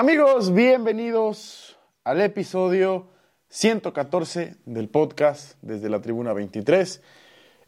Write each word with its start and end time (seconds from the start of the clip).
Amigos, 0.00 0.54
bienvenidos 0.54 1.76
al 2.04 2.20
episodio 2.20 3.08
114 3.48 4.54
del 4.64 4.88
podcast 4.88 5.58
desde 5.60 5.90
la 5.90 6.00
Tribuna 6.00 6.32
23. 6.32 7.02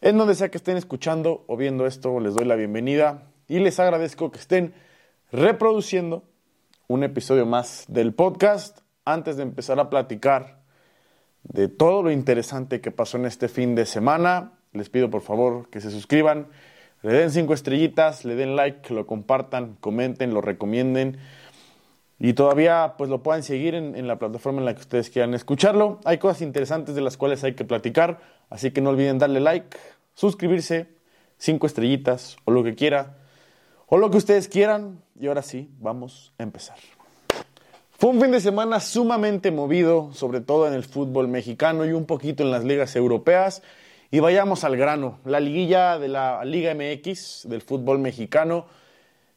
En 0.00 0.17
donde 0.17 0.36
sea 0.36 0.48
que 0.48 0.58
estén 0.58 0.76
escuchando 0.76 1.42
o 1.48 1.56
viendo 1.56 1.88
esto, 1.88 2.20
les 2.20 2.34
doy 2.34 2.44
la 2.44 2.54
bienvenida 2.54 3.32
y 3.48 3.58
les 3.58 3.80
agradezco 3.80 4.30
que 4.30 4.38
estén 4.38 4.74
reproduciendo 5.32 6.22
un 6.86 7.02
episodio 7.02 7.46
más 7.46 7.84
del 7.88 8.14
podcast. 8.14 8.82
Antes 9.04 9.36
de 9.36 9.42
empezar 9.42 9.80
a 9.80 9.90
platicar 9.90 10.62
de 11.42 11.66
todo 11.66 12.04
lo 12.04 12.12
interesante 12.12 12.80
que 12.80 12.92
pasó 12.92 13.16
en 13.16 13.26
este 13.26 13.48
fin 13.48 13.74
de 13.74 13.86
semana, 13.86 14.52
les 14.72 14.88
pido 14.88 15.10
por 15.10 15.22
favor 15.22 15.68
que 15.68 15.80
se 15.80 15.90
suscriban, 15.90 16.46
le 17.02 17.12
den 17.12 17.32
cinco 17.32 17.54
estrellitas, 17.54 18.24
le 18.24 18.36
den 18.36 18.54
like, 18.54 18.94
lo 18.94 19.04
compartan, 19.08 19.76
comenten, 19.80 20.32
lo 20.32 20.40
recomienden 20.40 21.18
y 22.23 22.34
todavía 22.34 22.96
pues 22.98 23.09
lo 23.09 23.23
puedan 23.23 23.43
seguir 23.43 23.75
en, 23.75 24.07
la 24.07 24.19
plataforma 24.19 24.59
en 24.59 24.66
la 24.66 24.74
que 24.74 24.83
ustedes 24.83 25.09
quieran 25.09 25.33
escucharlo. 25.33 26.01
Hay 26.05 26.19
cosas 26.19 26.42
interesantes 26.42 26.95
de 26.95 27.01
las 27.01 27.16
cuales 27.16 27.42
hay 27.45 27.55
que 27.55 27.65
platicar, 27.65 28.20
así 28.51 28.73
que 28.73 28.83
no 28.83 28.91
olviden 28.91 29.19
darle 29.19 29.41
like, 29.41 29.78
suscribirse, 30.15 30.88
cinco 31.38 31.66
estrellitas 31.66 32.37
o 32.45 32.51
lo 32.51 32.62
que 32.62 32.75
quiera, 32.75 33.16
o 33.87 33.97
lo 33.97 34.11
que 34.11 34.19
ustedes 34.19 34.48
quieran. 34.48 35.02
Y 35.19 35.28
ahora 35.28 35.41
sí, 35.41 35.70
vamos 35.80 36.34
a 36.37 36.42
empezar. 36.42 36.77
Fue 37.92 38.11
un 38.11 38.20
fin 38.20 38.33
de 38.33 38.41
semana 38.41 38.80
sumamente 38.80 39.50
movido, 39.50 40.12
sobre 40.12 40.42
todo 40.42 40.69
en 40.69 40.75
el 40.75 40.84
fútbol 40.84 41.27
mexicano 41.27 41.87
y 41.87 41.92
un 41.92 42.05
poquito 42.05 42.42
en 42.42 42.50
las 42.50 42.64
ligas 42.64 42.97
europeas. 42.97 43.62
Y 44.11 44.20
vayamos 44.20 44.64
al 44.64 44.77
grano. 44.77 45.20
La 45.25 45.41
liguilla 45.41 45.98
de 45.98 46.09
la 46.09 46.45
Liga 46.45 46.75
MX 46.75 47.48
del 47.48 47.62
fútbol 47.62 47.98
mexicano 47.98 48.66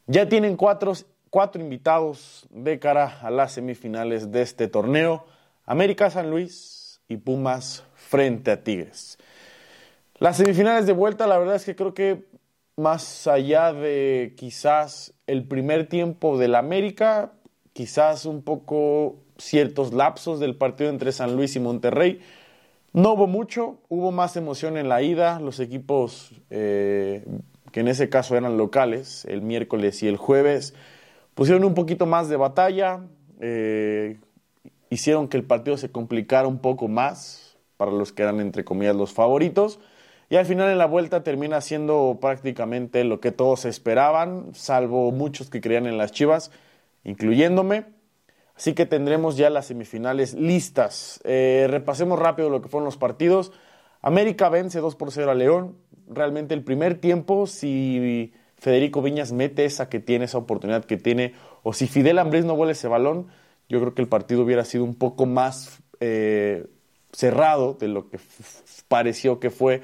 ya 0.06 0.28
tienen 0.28 0.56
cuatro 0.56 0.92
cuatro 1.34 1.60
invitados 1.60 2.46
de 2.50 2.78
cara 2.78 3.18
a 3.20 3.28
las 3.28 3.54
semifinales 3.54 4.30
de 4.30 4.40
este 4.40 4.68
torneo, 4.68 5.26
América 5.66 6.08
San 6.08 6.30
Luis 6.30 7.00
y 7.08 7.16
Pumas 7.16 7.82
frente 7.96 8.52
a 8.52 8.62
Tigres. 8.62 9.18
Las 10.20 10.36
semifinales 10.36 10.86
de 10.86 10.92
vuelta, 10.92 11.26
la 11.26 11.36
verdad 11.36 11.56
es 11.56 11.64
que 11.64 11.74
creo 11.74 11.92
que 11.92 12.24
más 12.76 13.26
allá 13.26 13.72
de 13.72 14.34
quizás 14.36 15.12
el 15.26 15.42
primer 15.42 15.88
tiempo 15.88 16.38
del 16.38 16.54
América, 16.54 17.32
quizás 17.72 18.26
un 18.26 18.42
poco 18.42 19.16
ciertos 19.36 19.92
lapsos 19.92 20.38
del 20.38 20.54
partido 20.54 20.88
entre 20.88 21.10
San 21.10 21.34
Luis 21.34 21.56
y 21.56 21.58
Monterrey, 21.58 22.20
no 22.92 23.14
hubo 23.14 23.26
mucho, 23.26 23.78
hubo 23.88 24.12
más 24.12 24.36
emoción 24.36 24.76
en 24.76 24.88
la 24.88 25.02
ida, 25.02 25.40
los 25.40 25.58
equipos 25.58 26.30
eh, 26.50 27.24
que 27.72 27.80
en 27.80 27.88
ese 27.88 28.08
caso 28.08 28.36
eran 28.36 28.56
locales, 28.56 29.24
el 29.24 29.42
miércoles 29.42 30.00
y 30.04 30.06
el 30.06 30.16
jueves, 30.16 30.74
pusieron 31.34 31.64
un 31.64 31.74
poquito 31.74 32.06
más 32.06 32.28
de 32.28 32.36
batalla, 32.36 33.00
eh, 33.40 34.18
hicieron 34.90 35.28
que 35.28 35.36
el 35.36 35.44
partido 35.44 35.76
se 35.76 35.90
complicara 35.90 36.48
un 36.48 36.58
poco 36.58 36.88
más 36.88 37.56
para 37.76 37.90
los 37.90 38.12
que 38.12 38.22
eran 38.22 38.40
entre 38.40 38.64
comillas 38.64 38.96
los 38.96 39.12
favoritos. 39.12 39.80
Y 40.30 40.36
al 40.36 40.46
final 40.46 40.70
en 40.70 40.78
la 40.78 40.86
vuelta 40.86 41.22
termina 41.22 41.60
siendo 41.60 42.18
prácticamente 42.20 43.04
lo 43.04 43.20
que 43.20 43.30
todos 43.30 43.66
esperaban, 43.66 44.54
salvo 44.54 45.12
muchos 45.12 45.50
que 45.50 45.60
creían 45.60 45.86
en 45.86 45.98
las 45.98 46.12
Chivas, 46.12 46.50
incluyéndome. 47.04 47.84
Así 48.56 48.72
que 48.72 48.86
tendremos 48.86 49.36
ya 49.36 49.50
las 49.50 49.66
semifinales 49.66 50.34
listas. 50.34 51.20
Eh, 51.24 51.66
repasemos 51.68 52.18
rápido 52.18 52.50
lo 52.50 52.62
que 52.62 52.68
fueron 52.68 52.84
los 52.84 52.96
partidos. 52.96 53.52
América 54.00 54.48
vence 54.48 54.80
2 54.80 54.94
por 54.96 55.10
0 55.10 55.30
a 55.30 55.34
León. 55.34 55.76
Realmente 56.08 56.54
el 56.54 56.62
primer 56.62 56.98
tiempo, 56.98 57.46
si 57.46 58.32
Federico 58.64 59.02
Viñas 59.02 59.30
mete 59.30 59.66
esa 59.66 59.90
que 59.90 60.00
tiene, 60.00 60.24
esa 60.24 60.38
oportunidad 60.38 60.86
que 60.86 60.96
tiene, 60.96 61.34
o 61.62 61.74
si 61.74 61.86
Fidel 61.86 62.18
Ambriz 62.18 62.46
no 62.46 62.56
vuelve 62.56 62.72
ese 62.72 62.88
balón, 62.88 63.26
yo 63.68 63.78
creo 63.78 63.94
que 63.94 64.00
el 64.00 64.08
partido 64.08 64.42
hubiera 64.42 64.64
sido 64.64 64.84
un 64.84 64.94
poco 64.94 65.26
más 65.26 65.82
eh, 66.00 66.64
cerrado 67.12 67.74
de 67.74 67.88
lo 67.88 68.08
que 68.08 68.18
pareció 68.88 69.38
que 69.38 69.50
fue 69.50 69.82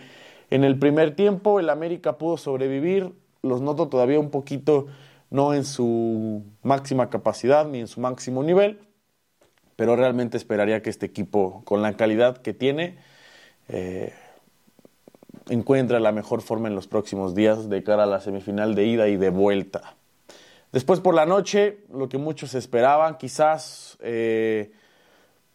en 0.48 0.64
el 0.64 0.78
primer 0.78 1.14
tiempo. 1.14 1.61
El 1.61 1.69
América 1.69 2.17
pudo 2.17 2.39
sobrevivir, 2.39 3.13
los 3.42 3.61
noto 3.61 3.89
todavía 3.89 4.19
un 4.19 4.30
poquito 4.30 4.86
no 5.29 5.52
en 5.52 5.67
su 5.67 6.42
máxima 6.63 7.11
capacidad 7.11 7.67
ni 7.67 7.80
en 7.80 7.86
su 7.86 8.01
máximo 8.01 8.42
nivel, 8.42 8.80
pero 9.77 9.95
realmente 9.95 10.39
esperaría 10.39 10.80
que 10.80 10.89
este 10.89 11.05
equipo, 11.05 11.61
con 11.67 11.83
la 11.83 11.98
calidad 11.98 12.39
que 12.39 12.55
tiene, 12.55 12.96
eh, 13.69 14.14
encuentra 15.50 16.00
la 16.00 16.12
mejor 16.12 16.40
forma 16.40 16.68
en 16.68 16.74
los 16.74 16.86
próximos 16.86 17.34
días 17.34 17.68
de 17.68 17.83
cara 17.83 18.05
a 18.05 18.06
la 18.06 18.20
semifinal 18.20 18.74
de 18.74 18.86
ida 18.86 19.08
y 19.08 19.16
de 19.16 19.30
vuelta. 19.30 19.96
Después 20.72 21.00
por 21.00 21.14
la 21.14 21.27
noche, 21.27 21.80
lo 21.92 22.08
que 22.08 22.16
muchos 22.16 22.55
esperaban, 22.55 23.18
quizás 23.18 23.98
eh, 24.00 24.70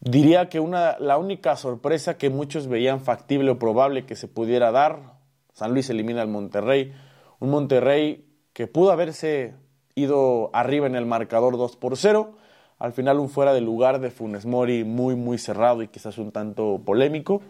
diría 0.01 0.50
que 0.50 0.59
una, 0.59 1.00
la 1.00 1.17
única 1.17 1.55
sorpresa 1.55 2.17
que 2.17 2.29
muchos 2.29 2.67
veían 2.67 3.00
factible 3.00 3.51
o 3.51 3.57
probable 3.57 4.05
que 4.05 4.17
se 4.17 4.28
pudiera 4.28 4.72
dar, 4.72 5.16
San 5.53 5.72
Luis 5.72 5.89
elimina 5.89 6.22
al 6.22 6.28
Monterrey, 6.28 6.94
un 7.39 7.50
Monterrey 7.50 8.25
que 8.51 8.67
pudo 8.67 8.91
haberse 8.91 9.55
ido 9.95 10.50
arriba 10.53 10.88
en 10.88 10.95
el 10.95 11.05
marcador 11.05 11.57
2 11.57 11.78
por 11.78 11.95
0, 11.95 12.34
al 12.78 12.91
final 12.91 13.19
un 13.19 13.29
fuera 13.29 13.53
de 13.53 13.61
lugar 13.61 14.01
de 14.01 14.11
Funes 14.11 14.45
Mori 14.45 14.84
muy 14.84 15.16
muy 15.16 15.38
cerrado 15.38 15.81
y 15.81 15.88
quizás 15.88 16.17
un 16.17 16.34
tanto 16.34 16.81
polémico, 16.85 17.41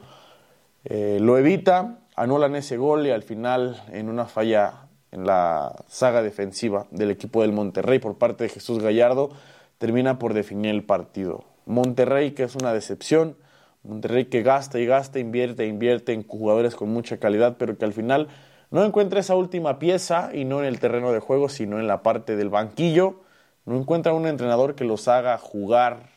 eh, 0.84 1.18
lo 1.20 1.40
evita, 1.40 2.05
anulan 2.16 2.56
ese 2.56 2.78
gol 2.78 3.06
y 3.08 3.12
al 3.12 3.24
final 3.24 3.82
en 3.92 4.10
una 4.10 4.26
falla 4.26 4.88
en 5.12 5.26
la 5.26 5.76
saga 5.88 6.22
defensiva 6.22 6.88
del 6.92 7.12
equipo 7.12 7.42
del 7.42 7.52
Monterrey 7.52 8.00
por 8.00 8.18
parte 8.18 8.46
de 8.46 8.50
Jesús 8.50 8.82
Gallardo 8.82 9.30
termina 9.78 10.20
por 10.20 10.34
definir 10.34 10.72
el 10.72 10.84
partido. 10.84 11.46
Monterrey 11.66 12.32
que 12.32 12.44
es 12.44 12.56
una 12.56 12.74
decepción, 12.74 13.38
Monterrey 13.84 14.26
que 14.26 14.44
gasta 14.44 14.80
y 14.80 14.86
gasta, 14.86 15.20
invierte 15.20 15.68
invierte 15.68 16.14
en 16.14 16.28
jugadores 16.28 16.76
con 16.76 16.90
mucha 16.90 17.18
calidad, 17.18 17.58
pero 17.58 17.78
que 17.78 17.86
al 17.86 17.94
final 17.94 18.28
no 18.72 18.84
encuentra 18.84 19.20
esa 19.20 19.36
última 19.36 19.80
pieza 19.80 20.32
y 20.34 20.44
no 20.44 20.60
en 20.60 20.66
el 20.66 20.80
terreno 20.80 21.12
de 21.12 21.20
juego, 21.20 21.50
sino 21.50 21.80
en 21.80 21.88
la 21.88 22.04
parte 22.04 22.36
del 22.36 22.50
banquillo. 22.50 23.22
No 23.66 23.78
encuentra 23.78 24.14
un 24.14 24.28
entrenador 24.28 24.76
que 24.76 24.86
los 24.86 25.08
haga 25.08 25.38
jugar 25.38 26.10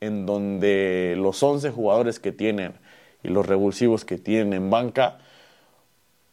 en 0.00 0.26
donde 0.26 1.14
los 1.18 1.42
11 1.42 1.70
jugadores 1.70 2.18
que 2.18 2.32
tienen 2.32 2.74
y 3.22 3.28
los 3.28 3.46
revulsivos 3.46 4.04
que 4.04 4.18
tienen 4.18 4.54
en 4.54 4.70
banca 4.70 5.18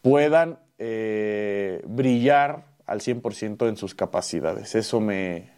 puedan 0.08 0.58
eh, 0.78 1.82
brillar 1.86 2.64
al 2.86 3.02
100% 3.02 3.68
en 3.68 3.76
sus 3.76 3.94
capacidades. 3.94 4.74
Eso 4.74 5.02
me, 5.02 5.50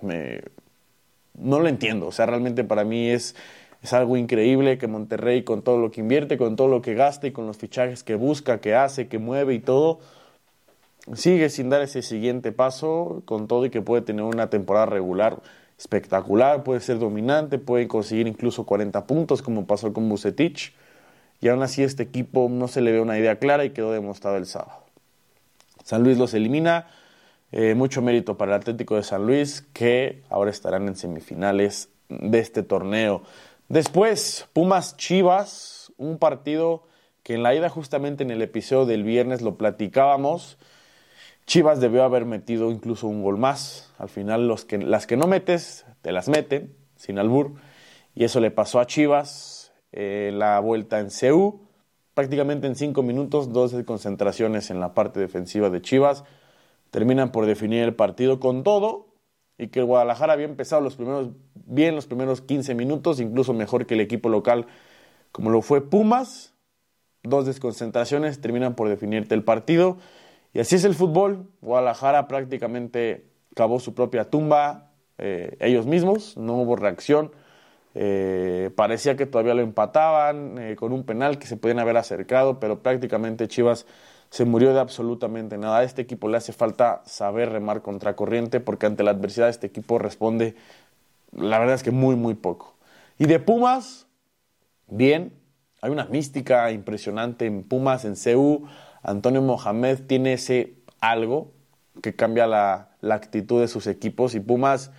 No 0.00 1.58
lo 1.58 1.66
entiendo. 1.66 2.06
O 2.06 2.12
sea, 2.12 2.26
realmente 2.26 2.62
para 2.62 2.84
mí 2.84 3.10
es, 3.10 3.34
es 3.82 3.92
algo 3.92 4.16
increíble 4.16 4.78
que 4.78 4.86
Monterrey, 4.86 5.42
con 5.42 5.62
todo 5.62 5.78
lo 5.78 5.90
que 5.90 6.02
invierte, 6.02 6.38
con 6.38 6.54
todo 6.54 6.68
lo 6.68 6.82
que 6.82 6.94
gasta 6.94 7.26
y 7.26 7.32
con 7.32 7.48
los 7.48 7.56
fichajes 7.56 8.04
que 8.04 8.14
busca, 8.14 8.60
que 8.60 8.76
hace, 8.76 9.08
que 9.08 9.18
mueve 9.18 9.54
y 9.54 9.58
todo, 9.58 9.98
sigue 11.14 11.48
sin 11.48 11.68
dar 11.68 11.82
ese 11.82 12.02
siguiente 12.02 12.52
paso, 12.52 13.22
con 13.24 13.48
todo 13.48 13.66
y 13.66 13.70
que 13.70 13.82
puede 13.82 14.02
tener 14.02 14.22
una 14.22 14.50
temporada 14.50 14.86
regular 14.86 15.42
espectacular, 15.76 16.62
puede 16.62 16.78
ser 16.78 17.00
dominante, 17.00 17.58
puede 17.58 17.88
conseguir 17.88 18.28
incluso 18.28 18.64
40 18.64 19.04
puntos, 19.08 19.42
como 19.42 19.66
pasó 19.66 19.92
con 19.92 20.08
Bucetich 20.08 20.72
y 21.40 21.48
aún 21.48 21.62
así 21.62 21.82
este 21.82 22.02
equipo 22.02 22.48
no 22.50 22.68
se 22.68 22.80
le 22.80 22.92
ve 22.92 23.00
una 23.00 23.18
idea 23.18 23.38
clara 23.38 23.64
y 23.64 23.70
quedó 23.70 23.92
demostrado 23.92 24.36
el 24.36 24.46
sábado. 24.46 24.84
San 25.84 26.02
Luis 26.02 26.16
los 26.16 26.32
elimina, 26.34 26.86
eh, 27.52 27.74
mucho 27.74 28.02
mérito 28.02 28.36
para 28.36 28.54
el 28.54 28.60
Atlético 28.60 28.96
de 28.96 29.02
San 29.02 29.26
Luis 29.26 29.66
que 29.72 30.22
ahora 30.30 30.50
estarán 30.50 30.88
en 30.88 30.96
semifinales 30.96 31.90
de 32.08 32.38
este 32.38 32.62
torneo. 32.62 33.22
Después, 33.68 34.48
Pumas 34.52 34.96
Chivas, 34.96 35.92
un 35.96 36.18
partido 36.18 36.84
que 37.22 37.34
en 37.34 37.42
la 37.42 37.54
ida 37.54 37.68
justamente 37.68 38.22
en 38.22 38.30
el 38.30 38.42
episodio 38.42 38.86
del 38.86 39.02
viernes 39.02 39.40
lo 39.40 39.56
platicábamos. 39.56 40.58
Chivas 41.46 41.80
debió 41.80 42.04
haber 42.04 42.24
metido 42.24 42.70
incluso 42.70 43.06
un 43.06 43.22
gol 43.22 43.38
más. 43.38 43.92
Al 43.98 44.08
final 44.08 44.48
los 44.48 44.64
que, 44.64 44.78
las 44.78 45.06
que 45.06 45.16
no 45.16 45.26
metes, 45.26 45.86
te 46.02 46.12
las 46.12 46.28
meten, 46.28 46.74
sin 46.96 47.18
albur. 47.18 47.52
Y 48.14 48.24
eso 48.24 48.40
le 48.40 48.50
pasó 48.50 48.80
a 48.80 48.86
Chivas 48.86 49.53
eh, 49.96 50.32
la 50.34 50.58
vuelta 50.58 50.98
en 50.98 51.10
CEU. 51.10 51.60
Prácticamente 52.14 52.66
en 52.66 52.74
cinco 52.74 53.02
minutos, 53.02 53.52
12 53.52 53.84
concentraciones 53.84 54.70
en 54.70 54.80
la 54.80 54.92
parte 54.92 55.20
defensiva 55.20 55.70
de 55.70 55.80
Chivas. 55.80 56.24
Terminan 56.90 57.30
por 57.30 57.46
definir 57.46 57.84
el 57.84 57.94
partido 57.94 58.40
con 58.40 58.64
todo 58.64 59.06
y 59.56 59.68
que 59.68 59.82
Guadalajara 59.82 60.32
había 60.32 60.46
empezado 60.46 60.82
los 60.82 60.96
primeros, 60.96 61.28
bien 61.54 61.94
los 61.94 62.06
primeros 62.06 62.40
15 62.40 62.74
minutos, 62.74 63.20
incluso 63.20 63.52
mejor 63.52 63.86
que 63.86 63.94
el 63.94 64.00
equipo 64.00 64.28
local 64.28 64.66
como 65.32 65.50
lo 65.50 65.62
fue 65.62 65.80
Pumas. 65.88 66.54
Dos 67.22 67.46
desconcentraciones 67.46 68.40
terminan 68.40 68.74
por 68.74 68.88
definirte 68.88 69.34
el 69.34 69.44
partido. 69.44 69.98
Y 70.52 70.60
así 70.60 70.74
es 70.74 70.84
el 70.84 70.94
fútbol. 70.94 71.48
Guadalajara 71.60 72.28
prácticamente 72.28 73.30
cavó 73.54 73.78
su 73.78 73.94
propia 73.94 74.28
tumba 74.28 74.92
eh, 75.18 75.56
ellos 75.60 75.86
mismos, 75.86 76.36
no 76.36 76.54
hubo 76.54 76.76
reacción. 76.76 77.32
Eh, 77.94 78.70
parecía 78.74 79.16
que 79.16 79.26
todavía 79.26 79.54
lo 79.54 79.62
empataban 79.62 80.58
eh, 80.58 80.76
con 80.76 80.92
un 80.92 81.04
penal 81.04 81.38
que 81.38 81.46
se 81.46 81.56
podían 81.56 81.78
haber 81.78 81.96
acercado, 81.96 82.58
pero 82.58 82.82
prácticamente 82.82 83.46
Chivas 83.48 83.86
se 84.30 84.44
murió 84.44 84.74
de 84.74 84.80
absolutamente 84.80 85.58
nada. 85.58 85.78
A 85.78 85.84
este 85.84 86.02
equipo 86.02 86.28
le 86.28 86.36
hace 86.36 86.52
falta 86.52 87.02
saber 87.06 87.50
remar 87.50 87.82
contra 87.82 88.16
corriente 88.16 88.60
porque 88.60 88.86
ante 88.86 89.04
la 89.04 89.12
adversidad 89.12 89.48
este 89.48 89.68
equipo 89.68 89.98
responde, 89.98 90.56
la 91.32 91.58
verdad 91.58 91.76
es 91.76 91.82
que 91.82 91.92
muy, 91.92 92.16
muy 92.16 92.34
poco. 92.34 92.74
Y 93.18 93.26
de 93.26 93.38
Pumas, 93.38 94.06
bien, 94.88 95.32
hay 95.80 95.90
una 95.90 96.06
mística 96.06 96.70
impresionante 96.72 97.46
en 97.46 97.62
Pumas, 97.62 98.04
en 98.04 98.16
CEU. 98.16 98.66
Antonio 99.02 99.42
Mohamed 99.42 100.00
tiene 100.06 100.32
ese 100.32 100.74
algo 100.98 101.52
que 102.02 102.14
cambia 102.14 102.46
la, 102.46 102.90
actitud 103.02 103.60
de 103.60 103.68
sus 103.68 103.86
equipos 103.86 104.34
y 104.34 104.40
Pumas 104.40 104.90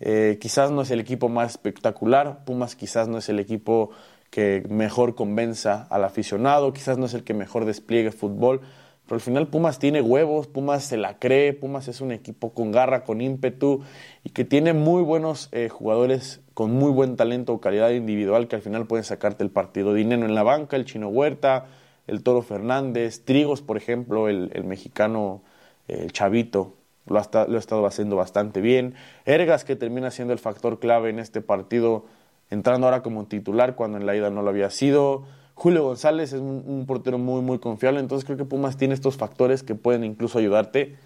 eh, 0.00 0.38
quizás 0.40 0.70
no 0.70 0.82
es 0.82 0.90
el 0.90 1.00
equipo 1.00 1.28
más 1.28 1.52
espectacular, 1.52 2.44
Pumas 2.44 2.76
quizás 2.76 3.08
no 3.08 3.18
es 3.18 3.28
el 3.28 3.38
equipo 3.38 3.90
que 4.30 4.64
mejor 4.68 5.14
convenza 5.14 5.86
al 5.90 6.04
aficionado, 6.04 6.72
quizás 6.72 6.98
no 6.98 7.06
es 7.06 7.14
el 7.14 7.24
que 7.24 7.34
mejor 7.34 7.64
despliegue 7.64 8.10
fútbol, 8.10 8.60
pero 9.06 9.16
al 9.16 9.20
final 9.20 9.48
Pumas 9.48 9.78
tiene 9.78 10.00
huevos, 10.00 10.46
Pumas 10.46 10.84
se 10.84 10.96
la 10.96 11.18
cree, 11.18 11.52
Pumas 11.52 11.88
es 11.88 12.00
un 12.00 12.10
equipo 12.10 12.54
con 12.54 12.72
garra, 12.72 13.04
con 13.04 13.20
ímpetu 13.20 13.82
y 14.24 14.30
que 14.30 14.44
tiene 14.44 14.72
muy 14.72 15.02
buenos 15.02 15.50
eh, 15.52 15.68
jugadores 15.68 16.40
con 16.54 16.72
muy 16.72 16.90
buen 16.90 17.16
talento 17.16 17.52
o 17.52 17.60
calidad 17.60 17.90
individual 17.90 18.48
que 18.48 18.56
al 18.56 18.62
final 18.62 18.86
pueden 18.86 19.04
sacarte 19.04 19.44
el 19.44 19.50
partido. 19.50 19.92
Dinero 19.92 20.24
en 20.24 20.34
la 20.34 20.42
banca, 20.42 20.76
el 20.76 20.86
Chino 20.86 21.08
Huerta, 21.08 21.66
el 22.06 22.22
Toro 22.22 22.40
Fernández, 22.40 23.24
Trigos, 23.24 23.60
por 23.60 23.76
ejemplo, 23.76 24.28
el, 24.28 24.64
mexicano, 24.64 25.42
el 25.86 26.10
Chavito, 26.12 26.74
lo 27.06 27.18
ha, 27.18 27.22
estado 27.58 27.86
haciendo 27.86 28.16
bastante 28.16 28.60
bien. 28.60 28.94
Ergas, 29.24 29.64
que 29.64 29.76
termina 29.76 30.10
siendo 30.10 30.32
el 30.32 30.38
factor 30.38 30.78
clave 30.78 31.10
en 31.10 31.18
este 31.18 31.40
partido 31.40 32.06
entrando 32.50 32.86
ahora 32.86 33.02
como 33.02 33.26
titular 33.26 33.74
cuando 33.74 33.98
en 33.98 34.06
la 34.06 34.16
ida 34.16 34.30
no 34.30 34.42
lo 34.42 34.50
había 34.50 34.70
sido. 34.70 35.24
Julio 35.54 35.84
González 35.84 36.32
es 36.32 36.40
un, 36.40 36.84
portero 36.86 37.18
muy, 37.18 37.40
muy 37.40 37.58
confiable, 37.58 38.00
entonces 38.00 38.24
creo 38.24 38.36
que 38.36 38.44
Pumas 38.44 38.76
tiene 38.76 38.94
estos 38.94 39.16
factores 39.16 39.62
que 39.62 39.74
pueden 39.74 40.04
incluso 40.04 40.38
ayudarte 40.38 40.96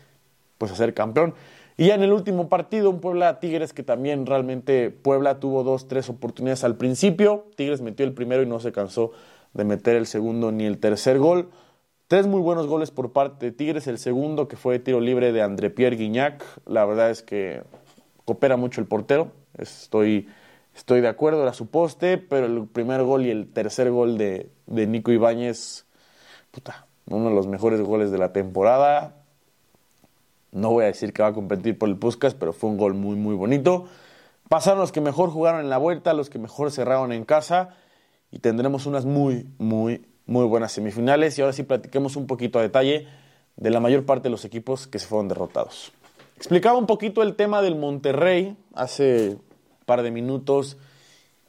pues, 0.57 0.73
a 0.73 0.77
ser 0.77 0.95
campeón. 0.95 1.35
Y 1.77 1.89
ya 1.89 1.95
en 1.95 2.03
el 2.03 2.13
último 2.13 2.49
partido, 2.49 2.91
un 2.91 3.01
Puebla 3.01 3.39
Tigres 3.39 3.73
que 3.73 3.83
también 3.83 4.27
realmente 4.27 4.91
Puebla 4.91 5.39
tuvo 5.39 5.63
dos, 5.63 5.87
tres 5.87 6.09
oportunidades 6.09 6.65
al 6.65 6.77
principio. 6.77 7.47
Tigres 7.57 7.83
metió 7.83 8.05
el 8.05 8.15
primero 8.15 8.43
y 8.43 8.47
no 8.47 8.59
se 8.59 8.73
cansó 8.73 9.13
de 9.55 9.65
meter 9.65 9.97
el 9.97 10.07
segundo 10.07 10.51
ni 10.51 10.65
el 10.65 10.79
tercer 10.79 11.19
gol. 11.19 11.51
Tres 12.09 12.27
muy 12.27 12.41
buenos 12.41 12.67
goles 12.67 12.91
por 12.91 13.13
parte 13.13 13.47
de 13.47 13.53
Tigres. 13.53 13.87
El 13.87 13.99
segundo 13.99 14.49
que 14.49 14.57
fue 14.57 14.79
tiro 14.79 15.01
libre 15.01 15.33
de 15.33 15.43
André 15.43 15.71
Pierre 15.71 15.97
Guignac. 15.97 16.43
La 16.67 16.85
verdad 16.85 17.11
es 17.11 17.23
que 17.23 17.63
coopera 18.25 18.57
mucho 18.57 18.81
el 18.81 18.87
portero. 18.87 19.31
Estoy 19.57 20.27
Estoy 20.79 21.01
de 21.01 21.09
acuerdo, 21.09 21.43
era 21.43 21.53
su 21.53 21.67
poste, 21.67 22.19
pero 22.19 22.47
el 22.47 22.69
primer 22.69 23.03
gol 23.03 23.27
y 23.27 23.31
el 23.31 23.53
tercer 23.53 23.91
gol 23.91 24.17
de, 24.17 24.49
Nico 24.69 25.11
Ibáñez, 25.11 25.87
puta, 26.53 26.87
uno 27.07 27.31
de 27.31 27.35
los 27.35 27.49
mejores 27.49 27.81
goles 27.81 28.13
de 28.13 28.19
la 28.19 28.33
temporada. 28.33 29.17
No 30.53 30.71
voy 30.71 30.85
a 30.85 30.87
decir 30.87 31.13
que 31.13 31.21
va 31.21 31.29
a 31.29 31.33
competir 31.33 31.77
por 31.77 31.89
el 31.89 31.97
Puskas, 31.97 32.35
pero 32.35 32.53
fue 32.53 32.71
un 32.71 32.77
gol 32.77 32.95
muy, 32.95 33.17
muy 33.17 33.35
bonito. 33.35 33.87
Pasaron 34.49 34.79
los 34.79 34.93
que 34.93 35.01
mejor 35.01 35.31
jugaron 35.31 35.63
en 35.63 35.69
la 35.69 35.79
vuelta, 35.79 36.15
los 36.15 36.31
que 36.31 36.39
mejor 36.39 36.71
cerraron 36.71 37.11
en 37.11 37.25
casa 37.25 37.71
y 38.31 38.39
tendremos 38.39 38.87
unas 38.87 39.05
muy, 39.05 39.49
muy, 39.59 40.07
muy 40.29 40.45
buenas 40.45 40.71
semifinales. 40.71 41.37
Y 41.37 41.43
ahora 41.43 41.53
sí 41.53 41.65
platiquemos 41.65 42.15
un 42.15 42.29
poquito 42.29 42.61
a 42.61 42.63
detalle 42.63 43.09
de 43.57 43.71
la 43.71 43.81
mayor 43.81 44.07
parte 44.07 44.25
de 44.25 44.31
los 44.31 44.45
equipos 44.45 44.87
que 44.87 45.01
se 45.01 45.07
fueron 45.07 45.27
derrotados. 45.27 45.93
Explicaba 46.37 46.79
un 46.79 46.87
poquito 46.87 47.23
el 47.23 47.35
tema 47.35 47.61
del 47.63 47.75
Monterrey 47.75 48.57
hace 48.75 49.39
par 49.87 50.03
de 50.03 50.13
minutos 50.13 50.77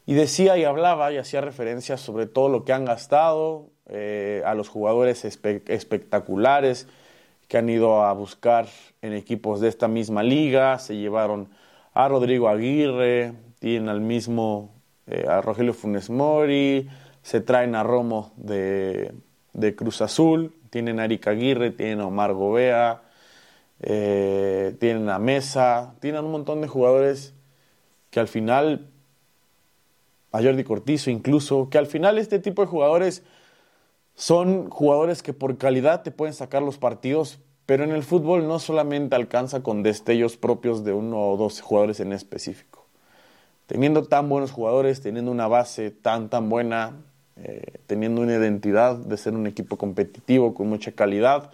y 0.07 0.15
decía 0.15 0.57
y 0.57 0.63
hablaba 0.63 1.11
y 1.11 1.17
hacía 1.17 1.41
referencia 1.41 1.97
sobre 1.97 2.25
todo 2.25 2.49
lo 2.49 2.65
que 2.65 2.73
han 2.73 2.85
gastado, 2.85 3.67
eh, 3.87 4.41
a 4.45 4.55
los 4.55 4.69
jugadores 4.69 5.25
espectaculares 5.25 6.87
que 7.47 7.57
han 7.57 7.69
ido 7.69 8.03
a 8.03 8.13
buscar 8.13 8.67
en 9.01 9.13
equipos 9.13 9.59
de 9.59 9.67
esta 9.67 9.87
misma 9.87 10.23
liga, 10.23 10.79
se 10.79 10.95
llevaron 10.95 11.49
a 11.93 12.07
Rodrigo 12.07 12.49
Aguirre, 12.49 13.33
tienen 13.59 13.89
al 13.89 14.01
mismo 14.01 14.71
eh, 15.07 15.25
a 15.27 15.41
Rogelio 15.41 15.73
Funes 15.73 16.09
Mori, 16.09 16.87
se 17.21 17.41
traen 17.41 17.75
a 17.75 17.83
Romo 17.83 18.33
de, 18.37 19.13
Cruz 19.75 20.01
Azul, 20.01 20.55
tienen 20.69 20.99
a 20.99 21.05
Erika 21.05 21.31
Aguirre, 21.31 21.71
tienen 21.71 22.01
a 22.01 22.07
Omar 22.07 22.33
Gobea, 22.33 23.01
eh, 23.81 24.75
tienen 24.79 25.09
a 25.09 25.19
Mesa, 25.19 25.95
tienen 25.99 26.25
un 26.25 26.31
montón 26.31 26.61
de 26.61 26.67
jugadores 26.67 27.33
que 28.09 28.19
al 28.19 28.27
final, 28.27 28.89
a 30.31 30.41
Jordi 30.41 30.63
Cortizo 30.63 31.09
incluso, 31.09 31.69
que 31.69 31.77
al 31.77 31.87
final 31.87 32.17
este 32.17 32.39
tipo 32.39 32.61
de 32.61 32.67
jugadores 32.67 33.23
son 34.15 34.69
jugadores 34.69 35.23
que 35.23 35.33
por 35.33 35.57
calidad 35.57 36.03
te 36.03 36.11
pueden 36.11 36.33
sacar 36.33 36.61
los 36.61 36.77
partidos, 36.77 37.39
pero 37.65 37.83
en 37.83 37.91
el 37.91 38.03
fútbol 38.03 38.47
no 38.47 38.59
solamente 38.59 39.15
alcanza 39.15 39.61
con 39.61 39.83
destellos 39.83 40.37
propios 40.37 40.83
de 40.83 40.91
uno 40.91 41.29
o 41.29 41.37
dos 41.37 41.61
jugadores 41.61 41.99
en 41.99 42.11
específico. 42.11 42.85
Teniendo 43.67 44.03
tan 44.03 44.27
buenos 44.27 44.51
jugadores, 44.51 45.01
teniendo 45.01 45.31
una 45.31 45.47
base 45.47 45.91
tan, 45.91 46.29
tan 46.29 46.49
buena, 46.49 46.95
eh, 47.43 47.79
teniendo 47.87 48.21
una 48.21 48.35
identidad 48.35 48.97
de 48.97 49.17
ser 49.17 49.33
un 49.33 49.47
equipo 49.47 49.77
competitivo 49.77 50.53
con 50.53 50.67
mucha 50.67 50.91
calidad, 50.91 51.51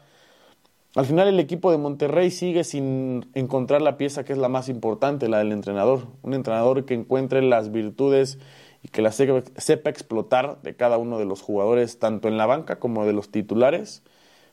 al 0.95 1.05
final 1.05 1.27
el 1.27 1.41
equipo 1.41 1.71
de 1.71 1.77
Monterrey 1.77 2.31
sigue 2.31 2.63
sin 2.63 3.29
encontrar 3.33 3.81
la 3.81 3.97
pieza 3.97 4.23
que 4.23 4.31
es 4.31 4.39
la 4.39 4.47
más 4.47 4.69
importante, 4.69 5.27
la 5.27 5.39
del 5.39 5.51
entrenador. 5.51 6.07
Un 6.21 6.33
entrenador 6.33 6.85
que 6.85 6.93
encuentre 6.93 7.41
las 7.41 7.69
virtudes 7.73 8.39
y 8.81 8.87
que 8.87 9.01
las 9.01 9.15
sepa, 9.15 9.89
explotar 9.89 10.61
de 10.61 10.75
cada 10.77 10.97
uno 10.97 11.19
de 11.19 11.25
los 11.25 11.41
jugadores, 11.41 11.99
tanto 11.99 12.29
en 12.29 12.37
la 12.37 12.45
banca 12.45 12.79
como 12.79 13.05
de 13.05 13.11
los 13.11 13.29
titulares. 13.29 14.03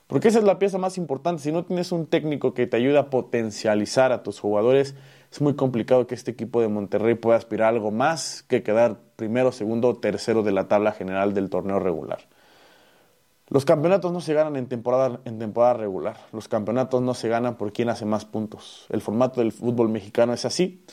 Porque 0.08 0.28
esa 0.28 0.40
es 0.40 0.44
la 0.44 0.58
pieza 0.58 0.78
más 0.78 0.98
importante. 0.98 1.42
Si 1.42 1.52
no 1.52 1.64
tienes 1.64 1.92
un 1.92 2.06
técnico 2.06 2.54
que 2.54 2.66
te 2.66 2.76
ayude 2.76 2.98
a 2.98 3.08
potencializar 3.08 4.10
a 4.10 4.24
tus 4.24 4.40
jugadores, 4.40 4.96
es 5.32 5.40
muy 5.40 5.54
complicado 5.54 6.06
que 6.06 6.14
este 6.14 6.30
equipo 6.30 6.60
de 6.60 6.68
Monterrey 6.68 7.14
pueda 7.14 7.38
aspirar 7.38 7.66
a 7.66 7.68
algo 7.70 7.90
más 7.90 8.42
que 8.42 8.62
quedar 8.62 8.98
primero, 9.16 9.50
segundo 9.50 9.88
o 9.88 9.96
tercero 9.96 10.42
de 10.42 10.52
la 10.52 10.68
tabla 10.68 10.92
general 10.92 11.32
del 11.32 11.48
torneo 11.48 11.78
regular. 11.78 12.18
Los 13.48 13.64
campeonatos 13.64 14.12
no 14.12 14.20
se 14.20 14.34
ganan 14.34 14.56
en 14.56 14.66
temporada, 14.66 15.20
en 15.24 15.38
temporada 15.38 15.72
regular. 15.72 16.18
Los 16.32 16.48
campeonatos 16.48 17.00
no 17.00 17.14
se 17.14 17.28
ganan 17.28 17.56
por 17.56 17.72
quién 17.72 17.88
hace 17.88 18.04
más 18.04 18.26
puntos. 18.26 18.86
El 18.90 19.00
formato 19.00 19.40
del 19.40 19.52
fútbol 19.52 19.88
mexicano 19.88 20.34
es 20.34 20.44
así. 20.44 20.84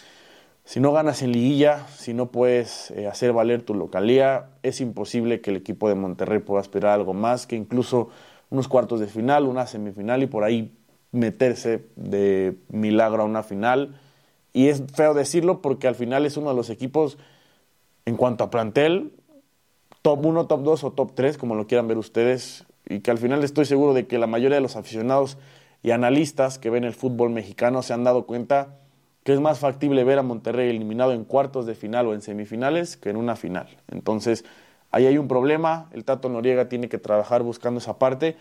Si 0.64 0.80
no 0.80 0.94
ganas 0.94 1.22
en 1.22 1.34
liguilla, 1.34 1.88
si 1.90 2.14
no 2.14 2.32
puedes 2.32 2.92
eh, 2.92 3.08
hacer 3.08 3.34
valer 3.34 3.64
tu 3.64 3.74
localía, 3.74 4.52
es 4.64 4.80
imposible 4.80 5.42
que 5.42 5.50
el 5.50 5.58
equipo 5.58 5.90
de 5.90 5.96
Monterrey 5.96 6.40
pueda 6.40 6.62
aspirar 6.62 6.92
a 6.92 6.94
algo 6.94 7.14
más 7.14 7.46
que 7.46 7.58
incluso 7.58 8.10
unos 8.50 8.70
cuartos 8.70 9.02
de 9.02 9.08
final, 9.08 9.46
una 9.46 9.68
semifinal 9.68 10.24
y 10.24 10.28
por 10.28 10.46
ahí 10.46 10.78
meterse 11.12 11.90
de 11.98 12.58
milagro 12.70 13.24
a 13.24 13.26
una 13.26 13.44
final. 13.44 14.00
Y 14.54 14.68
es 14.68 14.84
feo 14.94 15.14
decirlo 15.14 15.62
porque 15.62 15.88
al 15.88 15.96
final 15.96 16.26
es 16.26 16.38
uno 16.38 16.50
de 16.50 16.56
los 16.56 16.70
equipos, 16.70 17.18
en 18.06 18.16
cuanto 18.16 18.44
a 18.44 18.50
plantel, 18.50 19.14
top 20.02 20.26
1, 20.26 20.48
top 20.48 20.64
2 20.64 20.84
o 20.84 20.92
top 20.92 21.12
3, 21.16 21.38
como 21.38 21.56
lo 21.56 21.68
quieran 21.68 21.88
ver 21.88 21.98
ustedes, 21.98 22.66
y 22.88 23.02
que 23.02 23.12
al 23.12 23.18
final 23.18 23.44
estoy 23.44 23.66
seguro 23.66 23.94
de 23.94 24.08
que 24.08 24.18
la 24.18 24.28
mayoría 24.28 24.56
de 24.56 24.62
los 24.62 24.76
aficionados 24.76 25.38
y 25.84 25.92
analistas 25.92 26.58
que 26.58 26.70
ven 26.70 26.84
el 26.84 26.94
fútbol 26.94 27.30
mexicano 27.30 27.84
se 27.84 27.94
han 27.94 28.04
dado 28.04 28.26
cuenta 28.26 28.80
que 29.24 29.34
es 29.34 29.40
más 29.40 29.60
factible 29.60 30.04
ver 30.04 30.18
a 30.18 30.24
Monterrey 30.24 30.70
eliminado 30.70 31.14
en 31.14 31.24
cuartos 31.24 31.66
de 31.66 31.76
final 31.76 32.08
o 32.08 32.14
en 32.14 32.22
semifinales 32.22 32.98
que 32.98 33.10
en 33.10 33.18
una 33.18 33.36
final. 33.36 33.68
Entonces, 33.90 34.46
ahí 34.92 35.06
hay 35.06 35.18
un 35.18 35.28
problema, 35.28 35.90
el 35.94 36.04
Tato 36.04 36.30
Noriega 36.30 36.70
tiene 36.70 36.90
que 36.90 36.98
trabajar 36.98 37.44
buscando 37.44 37.80
esa 37.80 38.00
parte. 38.00 38.38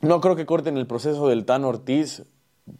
No 0.00 0.20
creo 0.20 0.36
que 0.36 0.46
corten 0.46 0.76
el 0.76 0.86
proceso 0.86 1.28
del 1.28 1.44
Tano 1.44 1.68
Ortiz, 1.68 2.24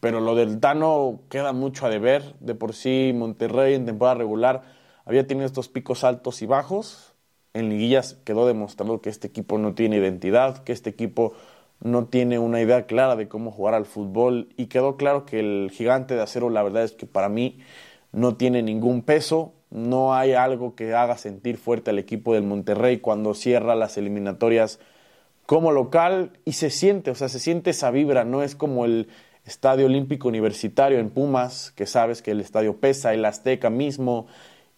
pero 0.01 0.21
lo 0.21 0.35
del 0.35 0.61
Tano 0.61 1.21
queda 1.29 1.53
mucho 1.53 1.87
a 1.87 1.91
deber. 1.91 2.35
De 2.41 2.55
por 2.55 2.75
sí, 2.75 3.13
Monterrey 3.15 3.75
en 3.75 3.87
temporada 3.87 4.19
regular 4.19 4.63
había 5.05 5.27
tenido 5.27 5.47
estos 5.47 5.69
picos 5.69 6.05
altos 6.05 6.43
y 6.43 6.47
bajos, 6.47 7.15
en 7.55 7.69
liguillas 7.69 8.15
quedó 8.25 8.47
demostrado 8.47 9.01
que 9.01 9.11
este 9.11 9.29
equipo 9.29 9.59
no 9.59 9.75
tiene 9.75 9.97
identidad, 9.97 10.59
que 10.65 10.73
este 10.73 10.91
equipo 10.91 11.35
no 11.81 12.07
tiene 12.07 12.39
una 12.39 12.61
idea 12.61 12.87
clara 12.87 13.17
de 13.17 13.29
cómo 13.29 13.51
jugar 13.51 13.75
al 13.75 13.85
fútbol. 13.85 14.49
Y 14.57 14.67
quedó 14.67 14.97
claro 14.97 15.27
que 15.27 15.41
el 15.41 15.71
gigante 15.71 16.15
de 16.15 16.23
acero 16.23 16.49
la 16.49 16.63
verdad 16.63 16.85
es 16.85 16.93
que 16.93 17.07
para 17.07 17.29
mí 17.29 17.59
no 18.13 18.37
tiene 18.37 18.63
ningún 18.63 19.03
peso, 19.03 19.53
no 19.71 20.15
hay 20.15 20.33
algo 20.33 20.75
que 20.75 20.95
haga 20.95 21.17
sentir 21.19 21.57
fuerte 21.57 21.91
al 21.91 21.99
equipo 21.99 22.35
del 22.35 22.45
Monterrey 22.45 22.99
cuando 22.99 23.35
cierra 23.35 23.75
las 23.75 23.97
eliminatorias 23.97 24.79
como 25.47 25.73
local. 25.73 26.39
Y 26.45 26.53
se 26.53 26.71
siente, 26.71 27.11
o 27.11 27.15
sea, 27.15 27.29
se 27.29 27.41
siente 27.41 27.71
esa 27.71 27.91
vibra, 27.91 28.25
no 28.25 28.43
es 28.43 28.55
como 28.55 28.85
el 28.85 29.09
Estadio 29.45 29.87
Olímpico 29.87 30.29
Universitario 30.29 30.99
en 30.99 31.11
Pumas, 31.11 31.73
que 31.73 31.87
sabes 31.87 32.23
que 32.23 32.31
el 32.31 32.41
estadio 32.41 32.79
pesa, 32.79 33.13
el 33.13 33.25
Azteca 33.25 33.71
mismo, 33.71 34.27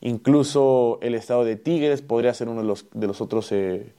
Incluso 0.04 0.98
el 1.00 1.14
estado 1.14 1.44
de 1.44 1.56
Tigres 1.56 2.02
podría 2.02 2.34
ser 2.34 2.50
uno 2.50 2.60
de 2.60 2.66
los, 2.66 2.86
de 2.92 3.06
los 3.06 3.22
otros 3.22 3.50
eh, 3.52 3.94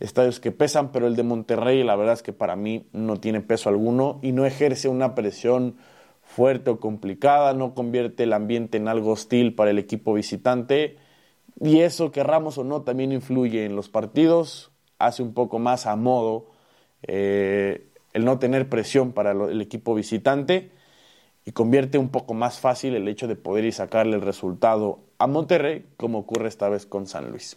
estadios 0.00 0.40
que 0.40 0.50
pesan, 0.50 0.90
pero 0.90 1.06
el 1.06 1.14
de 1.14 1.22
Monterrey 1.22 1.84
la 1.84 1.94
verdad 1.94 2.14
es 2.14 2.24
que 2.24 2.32
para 2.32 2.56
mí 2.56 2.88
no 2.92 3.20
tiene 3.20 3.40
peso 3.40 3.68
alguno 3.68 4.18
y 4.20 4.32
no 4.32 4.46
ejerce 4.46 4.88
una 4.88 5.14
presión 5.14 5.76
fuerte 6.22 6.70
o 6.70 6.80
complicada, 6.80 7.54
no 7.54 7.72
convierte 7.72 8.24
el 8.24 8.32
ambiente 8.32 8.78
en 8.78 8.88
algo 8.88 9.12
hostil 9.12 9.54
para 9.54 9.70
el 9.70 9.78
equipo 9.78 10.12
visitante. 10.12 10.96
Y 11.60 11.82
eso, 11.82 12.10
querramos 12.10 12.58
o 12.58 12.64
no, 12.64 12.82
también 12.82 13.12
influye 13.12 13.64
en 13.64 13.76
los 13.76 13.88
partidos, 13.88 14.72
hace 14.98 15.22
un 15.22 15.34
poco 15.34 15.60
más 15.60 15.86
a 15.86 15.94
modo 15.94 16.50
eh, 17.02 17.87
el 18.18 18.24
no 18.24 18.38
tener 18.38 18.68
presión 18.68 19.12
para 19.12 19.32
el 19.32 19.60
equipo 19.60 19.94
visitante 19.94 20.70
y 21.44 21.52
convierte 21.52 21.98
un 21.98 22.10
poco 22.10 22.34
más 22.34 22.60
fácil 22.60 22.94
el 22.94 23.08
hecho 23.08 23.26
de 23.26 23.36
poder 23.36 23.64
ir 23.64 23.72
sacarle 23.72 24.16
el 24.16 24.22
resultado 24.22 24.98
a 25.18 25.26
Monterrey, 25.26 25.86
como 25.96 26.18
ocurre 26.18 26.48
esta 26.48 26.68
vez 26.68 26.84
con 26.84 27.06
San 27.06 27.30
Luis. 27.30 27.56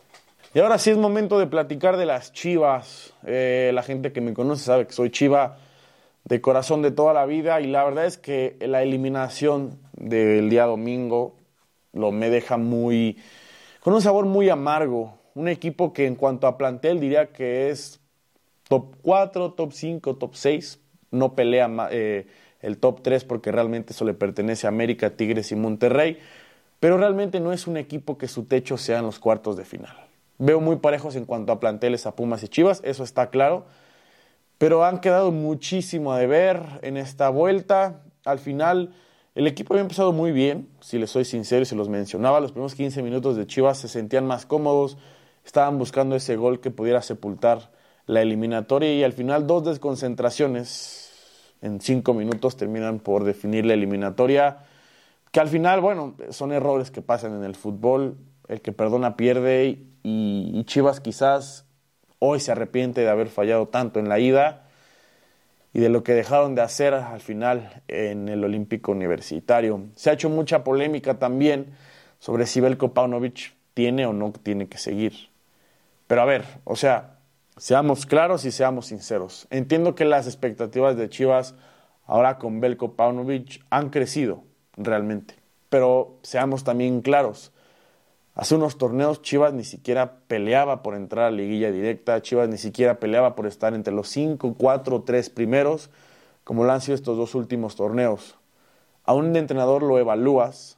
Y 0.53 0.59
ahora 0.59 0.77
sí 0.77 0.89
es 0.89 0.97
momento 0.97 1.39
de 1.39 1.47
platicar 1.47 1.97
de 1.97 2.05
las 2.05 2.31
chivas. 2.33 3.13
Eh, 3.25 3.71
la 3.73 3.83
gente 3.83 4.11
que 4.11 4.21
me 4.21 4.33
conoce 4.33 4.65
sabe 4.65 4.85
que 4.85 4.93
soy 4.93 5.09
chiva 5.09 5.57
de 6.25 6.41
corazón 6.41 6.81
de 6.81 6.91
toda 6.91 7.13
la 7.13 7.25
vida 7.25 7.61
y 7.61 7.67
la 7.67 7.83
verdad 7.83 8.05
es 8.05 8.17
que 8.17 8.57
la 8.59 8.83
eliminación 8.83 9.79
del 9.93 10.49
día 10.49 10.65
domingo 10.65 11.35
lo 11.93 12.11
me 12.11 12.29
deja 12.29 12.57
muy 12.57 13.17
con 13.79 13.93
un 13.93 14.01
sabor 14.01 14.25
muy 14.25 14.49
amargo. 14.49 15.17
Un 15.33 15.47
equipo 15.47 15.93
que 15.93 16.05
en 16.05 16.15
cuanto 16.15 16.45
a 16.45 16.57
plantel 16.57 16.99
diría 16.99 17.31
que 17.31 17.69
es 17.69 18.00
top 18.71 18.95
4, 19.01 19.51
top 19.51 19.73
5, 19.73 20.15
top 20.15 20.33
6. 20.33 20.79
No 21.11 21.35
pelea 21.35 21.69
eh, 21.91 22.27
el 22.61 22.77
top 22.77 23.01
3 23.01 23.25
porque 23.25 23.51
realmente 23.51 23.91
eso 23.91 24.05
le 24.05 24.13
pertenece 24.13 24.65
a 24.65 24.69
América, 24.69 25.09
Tigres 25.09 25.51
y 25.51 25.57
Monterrey. 25.57 26.19
Pero 26.79 26.97
realmente 26.97 27.41
no 27.41 27.51
es 27.51 27.67
un 27.67 27.75
equipo 27.75 28.17
que 28.17 28.29
su 28.29 28.45
techo 28.45 28.77
sea 28.77 28.99
en 28.99 29.05
los 29.05 29.19
cuartos 29.19 29.57
de 29.57 29.65
final. 29.65 29.93
Veo 30.37 30.61
muy 30.61 30.77
parejos 30.77 31.17
en 31.17 31.25
cuanto 31.25 31.51
a 31.51 31.59
planteles 31.59 32.05
a 32.05 32.15
Pumas 32.15 32.43
y 32.43 32.47
Chivas, 32.47 32.79
eso 32.85 33.03
está 33.03 33.29
claro. 33.29 33.65
Pero 34.57 34.85
han 34.85 35.01
quedado 35.01 35.33
muchísimo 35.33 36.13
a 36.13 36.19
deber 36.19 36.63
en 36.81 36.95
esta 36.95 37.27
vuelta. 37.27 38.03
Al 38.23 38.39
final 38.39 38.93
el 39.35 39.47
equipo 39.47 39.73
había 39.73 39.81
empezado 39.81 40.13
muy 40.13 40.31
bien, 40.31 40.69
si 40.79 40.97
les 40.97 41.09
soy 41.09 41.25
sincero 41.25 41.63
y 41.63 41.65
se 41.65 41.75
los 41.75 41.89
mencionaba, 41.89 42.39
los 42.39 42.53
primeros 42.53 42.75
15 42.75 43.03
minutos 43.03 43.35
de 43.35 43.45
Chivas 43.45 43.79
se 43.79 43.89
sentían 43.89 44.25
más 44.25 44.45
cómodos, 44.45 44.97
estaban 45.43 45.77
buscando 45.77 46.15
ese 46.15 46.37
gol 46.37 46.61
que 46.61 46.71
pudiera 46.71 47.01
sepultar 47.01 47.80
la 48.05 48.21
eliminatoria 48.21 48.93
y 48.93 49.03
al 49.03 49.13
final 49.13 49.47
dos 49.47 49.63
desconcentraciones 49.65 51.11
en 51.61 51.79
cinco 51.79 52.13
minutos 52.13 52.57
terminan 52.57 52.99
por 52.99 53.23
definir 53.23 53.65
la 53.65 53.73
eliminatoria, 53.73 54.65
que 55.31 55.39
al 55.39 55.47
final, 55.47 55.79
bueno, 55.79 56.15
son 56.29 56.51
errores 56.51 56.91
que 56.91 57.01
pasan 57.01 57.35
en 57.35 57.43
el 57.43 57.55
fútbol, 57.55 58.17
el 58.47 58.61
que 58.61 58.71
perdona 58.71 59.15
pierde 59.15 59.79
y, 60.03 60.63
Chivas 60.65 60.99
quizás 60.99 61.65
hoy 62.19 62.39
se 62.39 62.51
arrepiente 62.51 63.01
de 63.01 63.09
haber 63.09 63.27
fallado 63.27 63.67
tanto 63.67 63.99
en 63.99 64.09
la 64.09 64.19
ida 64.19 64.67
y 65.73 65.79
de 65.79 65.89
lo 65.89 66.03
que 66.03 66.13
dejaron 66.13 66.53
de 66.55 66.61
hacer 66.61 66.93
al 66.93 67.21
final 67.21 67.81
en 67.87 68.29
el 68.29 68.43
Olímpico 68.43 68.91
Universitario. 68.91 69.85
Se 69.95 70.09
ha 70.09 70.13
hecho 70.13 70.29
mucha 70.29 70.63
polémica 70.63 71.17
también 71.17 71.73
sobre 72.19 72.45
si 72.45 72.59
Belko 72.59 72.93
Paunovic 72.93 73.53
tiene 73.73 74.05
o 74.05 74.13
no 74.13 74.31
tiene 74.31 74.67
que 74.67 74.77
seguir. 74.77 75.29
Pero 76.07 76.21
a 76.21 76.25
ver, 76.25 76.43
o 76.65 76.75
sea, 76.75 77.20
seamos 77.57 78.05
claros 78.05 78.45
y 78.45 78.51
seamos 78.51 78.87
sinceros. 78.87 79.47
Entiendo 79.49 79.95
que 79.95 80.05
las 80.05 80.27
expectativas 80.27 80.95
de 80.95 81.09
Chivas 81.09 81.55
ahora 82.05 82.37
con 82.37 82.59
Belko 82.59 82.93
Paunovic 82.95 83.63
han 83.69 83.89
crecido 83.89 84.43
realmente, 84.77 85.35
pero 85.69 86.17
seamos 86.23 86.63
también 86.63 87.01
claros. 87.01 87.51
Hace 88.33 88.55
unos 88.55 88.77
torneos 88.77 89.21
Chivas 89.21 89.53
ni 89.53 89.63
siquiera 89.63 90.19
peleaba 90.27 90.83
por 90.83 90.95
entrar 90.95 91.25
a 91.25 91.31
liguilla 91.31 91.71
directa, 91.71 92.21
Chivas 92.21 92.47
ni 92.47 92.57
siquiera 92.57 92.99
peleaba 92.99 93.35
por 93.35 93.45
estar 93.45 93.73
entre 93.73 93.93
los 93.93 94.07
5, 94.07 94.55
4, 94.57 95.03
3 95.03 95.29
primeros, 95.29 95.89
como 96.43 96.63
lo 96.63 96.71
han 96.71 96.81
sido 96.81 96.95
estos 96.95 97.17
dos 97.17 97.35
últimos 97.35 97.75
torneos. 97.75 98.37
A 99.03 99.13
un 99.13 99.35
entrenador 99.35 99.83
lo 99.83 99.99
evalúas 99.99 100.77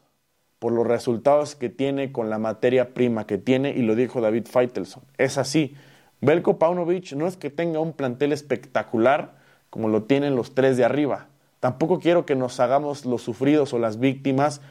por 0.58 0.72
los 0.72 0.88
resultados 0.88 1.56
que 1.56 1.70
tiene 1.70 2.12
con 2.12 2.30
la 2.30 2.40
materia 2.40 2.94
prima 2.94 3.28
que 3.28 3.38
tiene, 3.38 3.72
y 3.72 3.84
lo 3.84 3.96
dijo 3.96 4.22
David 4.22 4.48
Feitelson. 4.48 5.04
Es 5.18 5.38
así. 5.38 5.76
Belko 6.24 6.58
Paunovic 6.58 7.12
no 7.14 7.28
es 7.28 7.36
que 7.36 7.50
tenga 7.50 7.82
un 7.82 7.92
plantel 7.92 8.32
espectacular 8.32 9.34
como 9.70 9.90
lo 9.90 10.04
tienen 10.04 10.38
los 10.38 10.56
tres 10.56 10.78
de 10.78 10.86
arriba. 10.86 11.28
Tampoco 11.60 12.00
quiero 12.00 12.26
que 12.26 12.38
nos 12.38 12.62
hagamos 12.62 13.06
los 13.06 13.22
sufridos 13.22 13.74
o 13.74 13.80
las 13.80 14.00
víctimas 14.00 14.62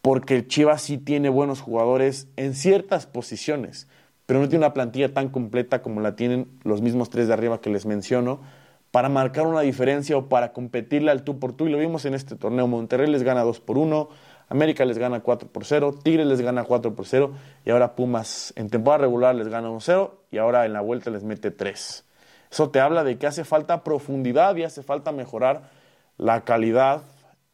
porque 0.00 0.46
Chivas 0.46 0.82
sí 0.82 0.96
tiene 0.96 1.28
buenos 1.28 1.60
jugadores 1.60 2.28
en 2.36 2.54
ciertas 2.54 3.06
posiciones, 3.06 3.88
pero 4.26 4.38
no 4.38 4.48
tiene 4.48 4.64
una 4.64 4.74
plantilla 4.74 5.12
tan 5.12 5.28
completa 5.28 5.82
como 5.82 6.00
la 6.00 6.14
tienen 6.14 6.46
los 6.62 6.82
mismos 6.82 7.10
tres 7.10 7.26
de 7.26 7.32
arriba 7.34 7.60
que 7.60 7.70
les 7.70 7.84
menciono, 7.84 8.40
para 8.92 9.08
marcar 9.08 9.48
una 9.48 9.62
diferencia 9.62 10.16
o 10.16 10.28
para 10.28 10.52
competirle 10.52 11.10
al 11.10 11.24
tú 11.24 11.40
por 11.40 11.52
tú. 11.52 11.66
Y 11.66 11.70
lo 11.70 11.78
vimos 11.78 12.04
en 12.04 12.14
este 12.14 12.36
torneo. 12.36 12.68
Monterrey 12.68 13.10
les 13.10 13.24
gana 13.24 13.42
2 13.42 13.58
por 13.58 13.76
1, 13.76 14.08
América 14.54 14.84
les 14.84 14.98
gana 14.98 15.18
4 15.18 15.48
por 15.48 15.64
0, 15.64 15.98
Tigres 16.04 16.26
les 16.28 16.40
gana 16.40 16.62
4 16.62 16.94
por 16.94 17.06
0 17.06 17.32
y 17.64 17.70
ahora 17.70 17.96
Pumas 17.96 18.52
en 18.54 18.70
temporada 18.70 19.02
regular 19.02 19.34
les 19.34 19.48
gana 19.48 19.68
1 19.68 19.80
0 19.80 20.26
y 20.30 20.38
ahora 20.38 20.64
en 20.64 20.72
la 20.72 20.80
vuelta 20.80 21.10
les 21.10 21.24
mete 21.24 21.50
3. 21.50 22.04
Eso 22.52 22.70
te 22.70 22.78
habla 22.78 23.02
de 23.02 23.18
que 23.18 23.26
hace 23.26 23.42
falta 23.42 23.82
profundidad 23.82 24.54
y 24.54 24.62
hace 24.62 24.84
falta 24.84 25.10
mejorar 25.10 25.70
la 26.18 26.44
calidad 26.44 27.02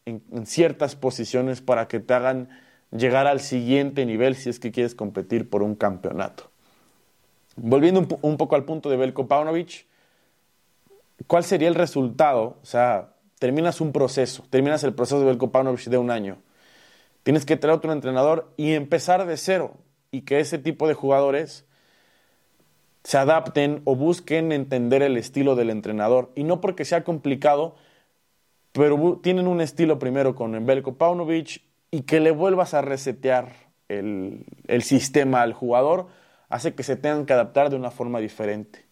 en, 0.04 0.22
ciertas 0.44 0.94
posiciones 0.94 1.62
para 1.62 1.88
que 1.88 2.00
te 2.00 2.12
hagan 2.12 2.50
llegar 2.90 3.26
al 3.26 3.40
siguiente 3.40 4.04
nivel 4.04 4.36
si 4.36 4.50
es 4.50 4.60
que 4.60 4.70
quieres 4.70 4.94
competir 4.94 5.48
por 5.48 5.62
un 5.62 5.76
campeonato. 5.76 6.50
Volviendo 7.56 8.06
un, 8.20 8.36
poco 8.36 8.56
al 8.56 8.64
punto 8.64 8.90
de 8.90 8.98
Belko 8.98 9.26
Paunovic, 9.26 9.86
¿cuál 11.26 11.44
sería 11.44 11.68
el 11.68 11.76
resultado? 11.76 12.58
O 12.62 12.66
sea, 12.66 13.14
terminas 13.38 13.80
un 13.80 13.90
proceso, 13.90 14.44
terminas 14.50 14.84
el 14.84 14.92
proceso 14.92 15.20
de 15.20 15.24
Belko 15.24 15.50
Paunovic 15.50 15.84
de 15.84 15.96
un 15.96 16.10
año. 16.10 16.36
Tienes 17.30 17.46
que 17.46 17.56
traer 17.56 17.76
otro 17.76 17.92
entrenador 17.92 18.52
y 18.56 18.72
empezar 18.72 19.24
de 19.24 19.36
cero 19.36 19.76
y 20.10 20.22
que 20.22 20.40
ese 20.40 20.58
tipo 20.58 20.88
de 20.88 20.94
jugadores 20.94 21.64
se 23.04 23.18
adapten 23.18 23.82
o 23.84 23.94
busquen 23.94 24.50
entender 24.50 25.00
el 25.02 25.16
estilo 25.16 25.54
del 25.54 25.70
entrenador. 25.70 26.32
Y 26.34 26.42
no 26.42 26.60
porque 26.60 26.84
sea 26.84 27.04
complicado, 27.04 27.76
pero 28.72 29.20
tienen 29.22 29.46
un 29.46 29.60
estilo 29.60 30.00
primero 30.00 30.34
con 30.34 30.66
Belko 30.66 30.96
Paunovic 30.96 31.62
y 31.92 32.00
que 32.00 32.18
le 32.18 32.32
vuelvas 32.32 32.74
a 32.74 32.82
resetear 32.82 33.52
el, 33.86 34.44
el, 34.66 34.82
sistema 34.82 35.42
al 35.42 35.52
jugador 35.52 36.08
hace 36.48 36.74
que 36.74 36.82
se 36.82 36.96
tengan 36.96 37.26
que 37.26 37.32
adaptar 37.32 37.70
de 37.70 37.76
una 37.76 37.92
forma 37.92 38.18
diferente. 38.18 38.86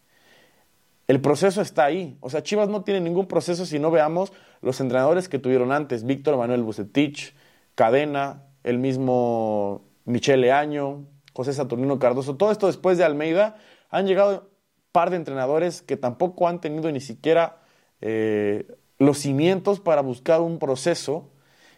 El 1.09 1.21
proceso 1.21 1.61
está 1.61 1.87
ahí. 1.87 2.17
O 2.21 2.31
sea, 2.31 2.45
Chivas 2.45 2.69
no 2.69 2.85
tiene 2.85 3.01
ningún 3.01 3.27
proceso 3.27 3.67
si 3.67 3.81
no 3.81 3.91
veamos 3.91 4.33
los 4.63 4.81
entrenadores 4.81 5.29
que 5.29 5.41
tuvieron 5.41 5.73
antes. 5.73 6.07
Víctor 6.07 6.37
Manuel 6.37 6.63
Bucetich, 6.63 7.35
Cadena, 7.79 8.43
el 8.65 8.79
mismo 8.79 9.85
Michele 10.05 10.51
Año, 10.51 11.07
José 11.33 11.53
Saturnino 11.53 12.01
Cardoso. 12.01 12.35
Todo 12.35 12.51
esto 12.51 12.67
después 12.67 12.99
de 12.99 13.05
Almeida 13.05 13.55
han 13.89 14.09
llegado 14.09 14.41
un 14.41 14.49
par 14.91 15.11
de 15.11 15.17
entrenadores 15.17 15.81
que 15.81 15.97
tampoco 15.97 16.49
han 16.49 16.61
tenido 16.61 16.91
ni 16.91 16.99
siquiera 16.99 17.59
eh, 18.01 18.67
los 18.99 19.19
cimientos 19.19 19.79
para 19.79 20.01
buscar 20.01 20.41
un 20.41 20.59
proceso. 20.59 21.31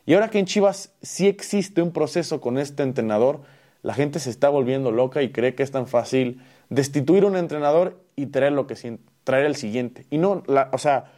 Y 0.06 0.14
ahora 0.14 0.30
que 0.30 0.38
en 0.38 0.46
Chivas 0.46 0.94
sí 1.02 1.26
existe 1.26 1.82
un 1.82 1.92
proceso 1.92 2.40
con 2.40 2.56
este 2.56 2.82
entrenador, 2.82 3.42
la 3.82 3.92
gente 3.92 4.20
se 4.20 4.30
está 4.30 4.48
volviendo 4.48 4.92
loca 4.92 5.20
y 5.20 5.32
cree 5.32 5.54
que 5.54 5.62
es 5.62 5.70
tan 5.70 5.86
fácil 5.86 6.40
destituir 6.70 7.26
un 7.26 7.36
entrenador 7.36 8.02
y 8.16 8.28
traer, 8.28 8.52
lo 8.52 8.66
que, 8.66 8.98
traer 9.24 9.44
el 9.44 9.54
siguiente. 9.54 10.06
Y 10.08 10.16
no, 10.16 10.44
la, 10.46 10.70
o 10.72 10.78
sea, 10.78 11.12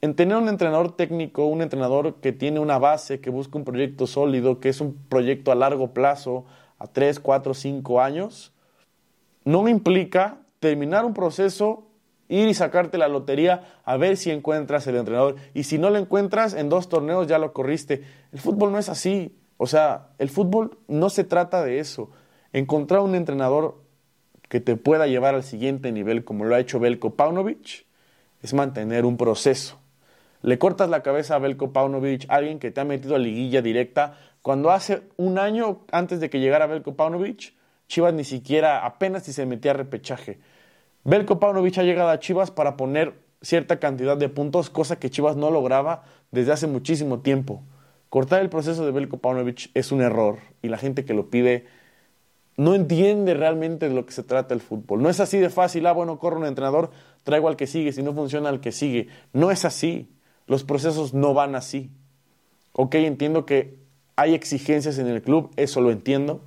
en 0.00 0.14
tener 0.14 0.36
un 0.36 0.48
entrenador 0.48 0.94
técnico, 0.96 1.46
un 1.46 1.62
entrenador 1.62 2.16
que 2.16 2.32
tiene 2.32 2.60
una 2.60 2.78
base, 2.78 3.20
que 3.20 3.30
busca 3.30 3.58
un 3.58 3.64
proyecto 3.64 4.06
sólido, 4.06 4.60
que 4.60 4.68
es 4.68 4.80
un 4.80 4.94
proyecto 5.08 5.52
a 5.52 5.54
largo 5.54 5.92
plazo, 5.92 6.44
a 6.78 6.86
3, 6.86 7.20
4, 7.20 7.54
5 7.54 8.00
años, 8.00 8.52
no 9.44 9.66
implica 9.68 10.38
terminar 10.60 11.04
un 11.04 11.14
proceso 11.14 11.86
ir 12.28 12.48
y 12.48 12.54
sacarte 12.54 12.98
la 12.98 13.08
lotería 13.08 13.62
a 13.84 13.96
ver 13.96 14.16
si 14.16 14.30
encuentras 14.30 14.86
el 14.86 14.96
entrenador. 14.96 15.36
Y 15.54 15.64
si 15.64 15.78
no 15.78 15.90
lo 15.90 15.98
encuentras, 15.98 16.54
en 16.54 16.68
dos 16.68 16.88
torneos 16.88 17.26
ya 17.26 17.38
lo 17.38 17.52
corriste. 17.52 18.02
El 18.32 18.40
fútbol 18.40 18.72
no 18.72 18.78
es 18.78 18.88
así. 18.88 19.36
O 19.56 19.66
sea, 19.66 20.08
el 20.18 20.28
fútbol 20.28 20.78
no 20.88 21.08
se 21.08 21.24
trata 21.24 21.64
de 21.64 21.78
eso. 21.78 22.10
Encontrar 22.52 23.00
un 23.00 23.14
entrenador 23.14 23.80
que 24.48 24.60
te 24.60 24.76
pueda 24.76 25.06
llevar 25.06 25.34
al 25.34 25.42
siguiente 25.42 25.92
nivel, 25.92 26.24
como 26.24 26.44
lo 26.44 26.54
ha 26.54 26.60
hecho 26.60 26.78
Belko 26.78 27.14
Paunovic, 27.14 27.86
es 28.42 28.54
mantener 28.54 29.04
un 29.04 29.16
proceso. 29.16 29.78
Le 30.42 30.58
cortas 30.58 30.88
la 30.88 31.02
cabeza 31.02 31.34
a 31.34 31.38
Belko 31.38 31.72
Paunovic, 31.72 32.26
alguien 32.28 32.58
que 32.58 32.70
te 32.70 32.80
ha 32.80 32.84
metido 32.84 33.16
a 33.16 33.18
liguilla 33.18 33.62
directa, 33.62 34.18
cuando 34.42 34.70
hace 34.70 35.02
un 35.16 35.38
año 35.38 35.80
antes 35.90 36.20
de 36.20 36.30
que 36.30 36.40
llegara 36.40 36.66
Belko 36.66 36.94
Paunovic, 36.94 37.54
Chivas 37.88 38.14
ni 38.14 38.24
siquiera 38.24 38.84
apenas 38.84 39.24
si 39.24 39.32
se 39.32 39.46
metía 39.46 39.72
a 39.72 39.74
repechaje. 39.74 40.38
Belko 41.04 41.38
Paunovic 41.38 41.78
ha 41.78 41.82
llegado 41.82 42.10
a 42.10 42.18
Chivas 42.18 42.50
para 42.50 42.76
poner 42.76 43.14
cierta 43.42 43.78
cantidad 43.78 44.16
de 44.16 44.28
puntos, 44.28 44.70
cosa 44.70 44.98
que 44.98 45.10
Chivas 45.10 45.36
no 45.36 45.50
lograba 45.50 46.04
desde 46.30 46.52
hace 46.52 46.66
muchísimo 46.66 47.20
tiempo. 47.20 47.62
Cortar 48.08 48.40
el 48.40 48.48
proceso 48.48 48.84
de 48.84 48.92
Belko 48.92 49.18
Paunovic 49.18 49.70
es 49.74 49.92
un 49.92 50.00
error 50.00 50.38
y 50.62 50.68
la 50.68 50.78
gente 50.78 51.04
que 51.04 51.14
lo 51.14 51.30
pide 51.30 51.66
no 52.56 52.74
entiende 52.74 53.34
realmente 53.34 53.88
de 53.88 53.94
lo 53.94 54.06
que 54.06 54.12
se 54.12 54.22
trata 54.22 54.54
el 54.54 54.60
fútbol. 54.60 55.02
No 55.02 55.10
es 55.10 55.20
así 55.20 55.38
de 55.38 55.50
fácil, 55.50 55.86
ah, 55.86 55.92
bueno, 55.92 56.18
corro 56.18 56.38
un 56.38 56.46
entrenador, 56.46 56.90
traigo 57.22 57.48
al 57.48 57.56
que 57.56 57.66
sigue, 57.66 57.92
si 57.92 58.02
no 58.02 58.14
funciona 58.14 58.48
al 58.48 58.60
que 58.60 58.72
sigue. 58.72 59.08
No 59.32 59.50
es 59.50 59.64
así. 59.64 60.08
Los 60.46 60.64
procesos 60.64 61.14
no 61.14 61.34
van 61.34 61.54
así. 61.54 61.90
Ok, 62.72 62.94
entiendo 62.96 63.46
que 63.46 63.76
hay 64.16 64.34
exigencias 64.34 64.98
en 64.98 65.06
el 65.08 65.22
club, 65.22 65.50
eso 65.56 65.80
lo 65.80 65.90
entiendo, 65.90 66.40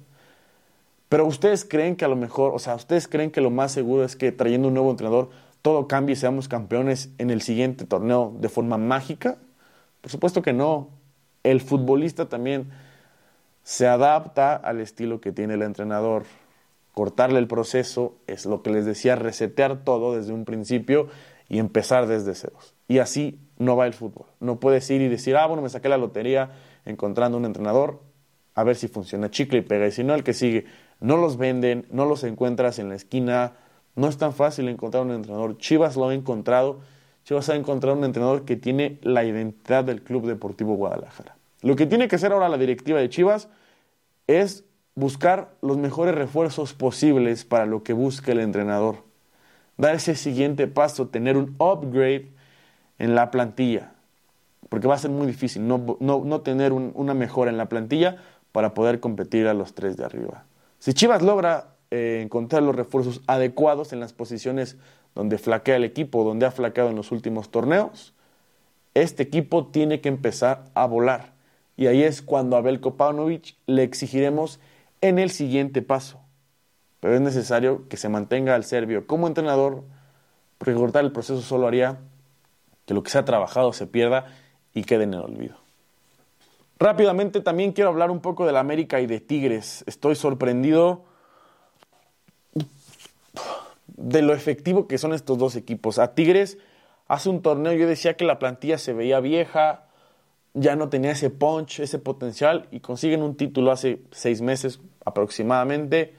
pero 1.10 1.26
ustedes 1.26 1.66
creen 1.66 1.96
que 1.96 2.06
a 2.06 2.08
lo 2.08 2.16
mejor, 2.16 2.54
o 2.54 2.60
sea, 2.60 2.76
ustedes 2.76 3.08
creen 3.08 3.32
que 3.32 3.42
lo 3.42 3.50
más 3.50 3.72
seguro 3.72 4.04
es 4.04 4.16
que 4.16 4.32
trayendo 4.32 4.68
un 4.68 4.76
nuevo 4.76 4.92
entrenador 4.92 5.30
todo 5.62 5.88
cambie 5.88 6.14
y 6.14 6.16
seamos 6.16 6.48
campeones 6.48 7.10
en 7.18 7.32
el 7.32 7.42
siguiente 7.42 7.86
torneo 7.86 8.34
de 8.40 8.50
forma 8.50 8.78
mágica? 8.78 9.38
Por 10.02 10.12
supuesto 10.12 10.42
que 10.42 10.54
no. 10.54 10.90
El 11.44 11.62
futbolista 11.62 12.28
también 12.30 12.70
se 13.64 13.88
adapta 13.88 14.56
al 14.56 14.80
estilo 14.80 15.20
que 15.20 15.32
tiene 15.32 15.56
el 15.56 15.62
entrenador. 15.62 16.24
Cortarle 16.94 17.40
el 17.40 17.48
proceso 17.48 18.16
es 18.28 18.46
lo 18.46 18.62
que 18.62 18.72
les 18.72 18.86
decía, 18.86 19.16
resetear 19.16 19.84
todo 19.84 20.16
desde 20.16 20.34
un 20.34 20.46
principio 20.46 21.08
y 21.50 21.60
empezar 21.60 22.08
desde 22.08 22.36
ceros. 22.36 22.74
Y 22.88 23.00
así 23.00 23.40
no 23.60 23.76
va 23.76 23.86
el 23.86 23.94
fútbol. 23.94 24.26
No 24.40 24.60
puedes 24.60 24.90
ir 24.90 25.02
y 25.02 25.08
decir, 25.08 25.36
ah, 25.38 25.46
bueno, 25.46 25.62
me 25.62 25.70
saqué 25.70 25.90
la 25.90 25.98
lotería 25.98 26.52
encontrando 26.86 27.38
un 27.38 27.46
entrenador, 27.46 28.02
a 28.56 28.64
ver 28.64 28.76
si 28.76 28.88
funciona 28.88 29.30
chicle 29.30 29.60
y 29.60 29.62
pega. 29.62 29.86
Y 29.86 29.92
si 29.92 30.04
no, 30.04 30.16
el 30.16 30.24
que 30.24 30.34
sigue. 30.34 30.66
No 31.00 31.16
los 31.16 31.38
venden, 31.38 31.86
no 31.92 32.06
los 32.06 32.24
encuentras 32.24 32.80
en 32.80 32.90
la 32.90 32.96
esquina. 32.96 33.54
No 33.96 34.08
es 34.08 34.18
tan 34.18 34.34
fácil 34.34 34.68
encontrar 34.68 35.04
un 35.04 35.12
entrenador. 35.12 35.58
Chivas 35.58 35.96
lo 35.96 36.10
ha 36.10 36.14
encontrado. 36.14 36.80
Chivas 37.24 37.50
ha 37.50 37.56
encontrado 37.56 37.98
un 37.98 38.04
entrenador 38.04 38.44
que 38.44 38.56
tiene 38.56 38.98
la 39.02 39.24
identidad 39.24 39.84
del 39.84 40.02
Club 40.02 40.26
Deportivo 40.26 40.76
Guadalajara. 40.76 41.38
Lo 41.62 41.76
que 41.76 41.86
tiene 41.86 42.08
que 42.08 42.16
hacer 42.16 42.32
ahora 42.32 42.50
la 42.50 42.58
directiva 42.58 43.00
de 43.00 43.10
Chivas 43.10 43.50
es 44.28 44.64
buscar 44.96 45.54
los 45.62 45.78
mejores 45.78 46.16
refuerzos 46.16 46.74
posibles 46.74 47.46
para 47.46 47.66
lo 47.66 47.84
que 47.84 47.94
busca 47.94 48.32
el 48.32 48.40
entrenador. 48.40 49.04
Dar 49.78 49.96
ese 49.96 50.16
siguiente 50.16 50.68
paso, 50.68 51.08
tener 51.08 51.38
un 51.38 51.56
upgrade 51.60 52.32
en 53.00 53.16
la 53.16 53.32
plantilla. 53.32 53.94
Porque 54.70 54.88
va 54.88 54.96
a 54.96 55.00
ser 55.00 55.10
muy 55.10 55.26
difícil 55.26 55.68
no, 55.68 55.98
no, 56.00 56.42
tener 56.42 56.74
una 56.74 57.14
mejora 57.14 57.50
en 57.50 57.58
la 57.58 57.68
plantilla 57.68 58.18
para 58.52 58.74
poder 58.74 59.00
competir 59.00 59.48
a 59.48 59.54
los 59.54 59.74
tres 59.74 59.98
de 59.98 60.06
arriba. 60.06 60.44
Si 60.78 60.94
Chivas 60.94 61.24
logra 61.24 61.74
eh, 61.90 62.22
encontrar 62.24 62.62
los 62.62 62.76
refuerzos 62.76 63.22
adecuados 63.26 63.94
en 63.94 64.00
las 64.00 64.14
posiciones 64.14 64.78
donde 65.16 65.38
flaquea 65.38 65.78
el 65.78 65.84
equipo, 65.84 66.24
donde 66.24 66.46
ha 66.46 66.52
flaqueado 66.52 66.90
en 66.90 66.96
los 66.96 67.12
últimos 67.12 67.50
torneos, 67.50 68.14
este 68.94 69.24
equipo 69.24 69.68
tiene 69.68 70.02
que 70.02 70.10
empezar 70.10 70.66
a 70.76 70.86
volar. 70.86 71.34
Y 71.78 71.88
ahí 71.88 72.04
es 72.04 72.22
cuando 72.22 72.58
a 72.58 72.62
Belko 72.62 72.96
le 73.66 73.84
exigiremos 73.84 74.60
en 75.02 75.18
el 75.18 75.32
siguiente 75.32 75.82
paso. 75.82 76.20
Pero 77.00 77.16
es 77.16 77.22
necesario 77.22 77.88
que 77.88 77.98
se 77.98 78.10
mantenga 78.10 78.56
al 78.56 78.66
serbio 78.66 79.08
como 79.08 79.28
entrenador, 79.28 79.84
porque 80.58 80.74
cortar 80.74 81.06
el 81.06 81.12
proceso 81.12 81.42
solo 81.42 81.68
haría 81.68 82.00
que 82.90 82.96
lo 82.96 83.04
que 83.04 83.12
se 83.12 83.20
ha 83.20 83.24
trabajado 83.24 83.72
se 83.72 83.86
pierda 83.86 84.26
y 84.74 84.84
quede 84.84 85.04
en 85.04 85.14
el 85.14 85.20
olvido. 85.20 85.56
Rápidamente 86.80 87.40
también 87.40 87.72
quiero 87.72 87.92
hablar 87.92 88.10
un 88.10 88.20
poco 88.20 88.48
de 88.48 88.52
la 88.52 88.62
América 88.62 89.00
y 89.00 89.06
de 89.06 89.20
Tigres. 89.20 89.84
Estoy 89.86 90.16
sorprendido 90.16 91.04
de 93.86 94.24
lo 94.24 94.34
efectivo 94.34 94.88
que 94.88 94.98
son 94.98 95.14
estos 95.14 95.38
dos 95.38 95.56
equipos. 95.56 96.00
A 96.00 96.16
Tigres 96.16 96.58
hace 97.08 97.30
un 97.30 97.44
torneo 97.44 97.74
yo 97.74 97.86
decía 97.86 98.18
que 98.18 98.26
la 98.26 98.40
plantilla 98.40 98.80
se 98.80 98.94
veía 98.94 99.20
vieja, 99.20 99.84
ya 100.56 100.76
no 100.76 100.90
tenía 100.90 101.12
ese 101.12 101.30
punch, 101.30 101.82
ese 101.82 102.00
potencial 102.00 102.68
y 102.72 102.80
consiguen 102.80 103.22
un 103.22 103.36
título 103.36 103.72
hace 103.72 104.02
seis 104.10 104.42
meses 104.42 104.80
aproximadamente. 105.06 106.16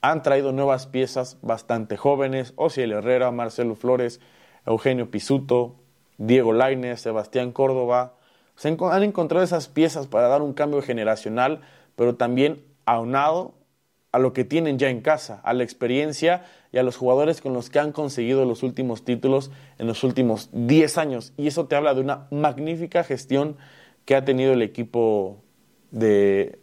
Han 0.00 0.24
traído 0.24 0.50
nuevas 0.50 0.88
piezas 0.88 1.38
bastante 1.42 1.96
jóvenes, 1.96 2.54
Osiel 2.56 2.90
Herrera, 2.90 3.30
Marcelo 3.30 3.76
Flores, 3.76 4.18
Eugenio 4.66 5.08
Pisuto, 5.08 5.76
Diego 6.22 6.52
Lainez, 6.52 7.00
Sebastián 7.00 7.50
Córdoba. 7.50 8.14
Se 8.54 8.68
han 8.68 9.02
encontrado 9.02 9.44
esas 9.44 9.66
piezas 9.66 10.06
para 10.06 10.28
dar 10.28 10.40
un 10.40 10.52
cambio 10.52 10.80
generacional, 10.80 11.62
pero 11.96 12.14
también 12.14 12.64
aunado 12.84 13.54
a 14.12 14.20
lo 14.20 14.32
que 14.32 14.44
tienen 14.44 14.78
ya 14.78 14.88
en 14.88 15.00
casa, 15.00 15.40
a 15.42 15.52
la 15.52 15.64
experiencia 15.64 16.44
y 16.70 16.78
a 16.78 16.84
los 16.84 16.96
jugadores 16.96 17.40
con 17.40 17.54
los 17.54 17.70
que 17.70 17.80
han 17.80 17.90
conseguido 17.90 18.44
los 18.44 18.62
últimos 18.62 19.04
títulos 19.04 19.50
en 19.78 19.88
los 19.88 20.04
últimos 20.04 20.50
10 20.52 20.96
años. 20.98 21.32
Y 21.36 21.48
eso 21.48 21.66
te 21.66 21.74
habla 21.74 21.94
de 21.94 22.02
una 22.02 22.28
magnífica 22.30 23.02
gestión 23.02 23.56
que 24.04 24.14
ha 24.14 24.24
tenido 24.24 24.52
el 24.52 24.62
equipo 24.62 25.42
de, 25.90 26.60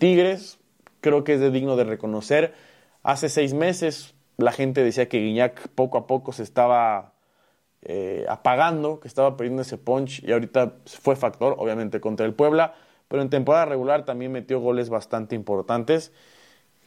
Tigres. 0.00 0.58
Creo 1.00 1.22
que 1.22 1.34
es 1.34 1.52
digno 1.52 1.76
de 1.76 1.84
reconocer. 1.84 2.54
Hace 3.04 3.28
seis 3.28 3.54
meses 3.54 4.14
la 4.36 4.50
gente 4.50 4.82
decía 4.82 5.08
que 5.08 5.20
Guiñac 5.20 5.68
poco 5.68 5.96
a 5.96 6.06
poco 6.08 6.32
se 6.32 6.42
estaba 6.42 7.15
eh, 7.88 8.26
apagando, 8.28 9.00
que 9.00 9.08
estaba 9.08 9.36
perdiendo 9.36 9.62
ese 9.62 9.78
punch 9.78 10.22
y 10.24 10.32
ahorita 10.32 10.74
fue 10.86 11.14
factor, 11.14 11.54
obviamente, 11.58 12.00
contra 12.00 12.26
el 12.26 12.34
Puebla, 12.34 12.74
pero 13.08 13.22
en 13.22 13.30
temporada 13.30 13.64
regular 13.64 14.04
también 14.04 14.32
metió 14.32 14.60
goles 14.60 14.88
bastante 14.88 15.36
importantes 15.36 16.12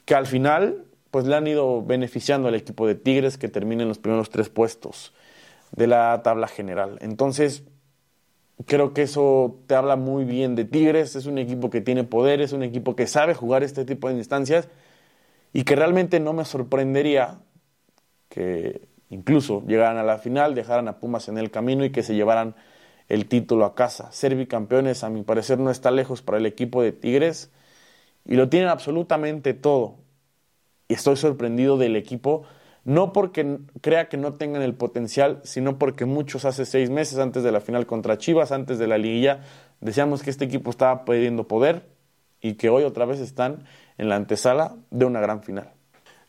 que 0.04 0.14
al 0.14 0.26
final 0.26 0.84
pues 1.10 1.24
le 1.24 1.34
han 1.34 1.46
ido 1.46 1.82
beneficiando 1.82 2.48
al 2.48 2.54
equipo 2.54 2.86
de 2.86 2.94
Tigres 2.94 3.38
que 3.38 3.48
termina 3.48 3.82
en 3.82 3.88
los 3.88 3.98
primeros 3.98 4.30
tres 4.30 4.48
puestos 4.48 5.12
de 5.72 5.86
la 5.86 6.20
tabla 6.22 6.46
general. 6.46 6.98
Entonces, 7.00 7.64
creo 8.66 8.92
que 8.92 9.02
eso 9.02 9.58
te 9.66 9.74
habla 9.74 9.96
muy 9.96 10.24
bien 10.24 10.54
de 10.54 10.64
Tigres, 10.64 11.16
es 11.16 11.26
un 11.26 11.38
equipo 11.38 11.70
que 11.70 11.80
tiene 11.80 12.04
poder, 12.04 12.40
es 12.40 12.52
un 12.52 12.62
equipo 12.62 12.94
que 12.94 13.06
sabe 13.06 13.34
jugar 13.34 13.62
este 13.62 13.84
tipo 13.84 14.08
de 14.08 14.14
instancias 14.16 14.68
y 15.52 15.64
que 15.64 15.76
realmente 15.76 16.20
no 16.20 16.32
me 16.32 16.44
sorprendería 16.44 17.38
que 18.28 18.88
incluso 19.10 19.62
llegaran 19.66 19.98
a 19.98 20.02
la 20.02 20.18
final, 20.18 20.54
dejaran 20.54 20.88
a 20.88 20.98
Pumas 20.98 21.28
en 21.28 21.38
el 21.38 21.50
camino 21.50 21.84
y 21.84 21.90
que 21.90 22.02
se 22.02 22.14
llevaran 22.14 22.54
el 23.08 23.26
título 23.26 23.64
a 23.64 23.74
casa. 23.74 24.10
Ser 24.12 24.34
bicampeones, 24.36 25.04
a 25.04 25.10
mi 25.10 25.22
parecer, 25.22 25.58
no 25.58 25.70
está 25.70 25.90
lejos 25.90 26.22
para 26.22 26.38
el 26.38 26.46
equipo 26.46 26.82
de 26.82 26.92
Tigres 26.92 27.50
y 28.24 28.36
lo 28.36 28.48
tienen 28.48 28.68
absolutamente 28.68 29.52
todo. 29.52 29.96
Y 30.88 30.94
estoy 30.94 31.16
sorprendido 31.16 31.76
del 31.76 31.96
equipo, 31.96 32.44
no 32.84 33.12
porque 33.12 33.58
crea 33.80 34.08
que 34.08 34.16
no 34.16 34.34
tengan 34.34 34.62
el 34.62 34.74
potencial, 34.74 35.40
sino 35.44 35.78
porque 35.78 36.04
muchos 36.04 36.44
hace 36.44 36.64
seis 36.64 36.88
meses 36.88 37.18
antes 37.18 37.42
de 37.42 37.52
la 37.52 37.60
final 37.60 37.86
contra 37.86 38.16
Chivas, 38.16 38.52
antes 38.52 38.78
de 38.78 38.86
la 38.86 38.98
liguilla, 38.98 39.40
decíamos 39.80 40.22
que 40.22 40.30
este 40.30 40.44
equipo 40.44 40.70
estaba 40.70 41.04
perdiendo 41.04 41.46
poder 41.46 41.88
y 42.40 42.54
que 42.54 42.70
hoy 42.70 42.84
otra 42.84 43.04
vez 43.04 43.20
están 43.20 43.64
en 43.98 44.08
la 44.08 44.16
antesala 44.16 44.76
de 44.90 45.04
una 45.04 45.20
gran 45.20 45.42
final. 45.42 45.72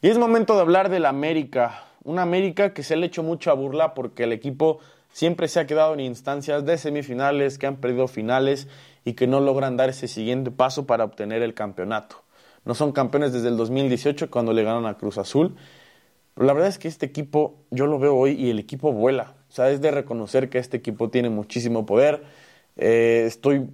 Y 0.01 0.09
es 0.09 0.17
momento 0.17 0.55
de 0.55 0.61
hablar 0.61 0.89
de 0.89 0.99
la 0.99 1.09
América, 1.09 1.85
una 2.03 2.21
América 2.21 2.73
que 2.73 2.83
se 2.83 2.95
le 2.95 3.03
ha 3.03 3.07
hecho 3.07 3.23
mucha 3.23 3.53
burla 3.53 3.93
porque 3.93 4.23
el 4.23 4.31
equipo 4.31 4.79
siempre 5.13 5.47
se 5.47 5.59
ha 5.59 5.67
quedado 5.67 5.93
en 5.93 5.99
instancias 5.99 6.65
de 6.65 6.77
semifinales, 6.77 7.57
que 7.57 7.67
han 7.67 7.77
perdido 7.77 8.07
finales 8.07 8.67
y 9.05 9.13
que 9.13 9.27
no 9.27 9.39
logran 9.39 9.77
dar 9.77 9.89
ese 9.89 10.07
siguiente 10.07 10.51
paso 10.51 10.85
para 10.85 11.03
obtener 11.03 11.41
el 11.41 11.53
campeonato. 11.53 12.23
No 12.65 12.75
son 12.75 12.91
campeones 12.91 13.33
desde 13.33 13.47
el 13.47 13.57
2018 13.57 14.29
cuando 14.29 14.53
le 14.53 14.63
ganan 14.63 14.85
a 14.85 14.97
Cruz 14.97 15.17
Azul. 15.17 15.55
Pero 16.33 16.47
la 16.47 16.53
verdad 16.53 16.69
es 16.69 16.77
que 16.77 16.87
este 16.87 17.05
equipo, 17.05 17.55
yo 17.71 17.87
lo 17.87 17.99
veo 17.99 18.15
hoy 18.15 18.33
y 18.33 18.49
el 18.51 18.59
equipo 18.59 18.91
vuela. 18.93 19.35
O 19.49 19.53
sea, 19.53 19.69
es 19.69 19.81
de 19.81 19.91
reconocer 19.91 20.49
que 20.49 20.59
este 20.59 20.77
equipo 20.77 21.09
tiene 21.09 21.29
muchísimo 21.29 21.85
poder. 21.85 22.23
Eh, 22.77 23.23
estoy 23.27 23.67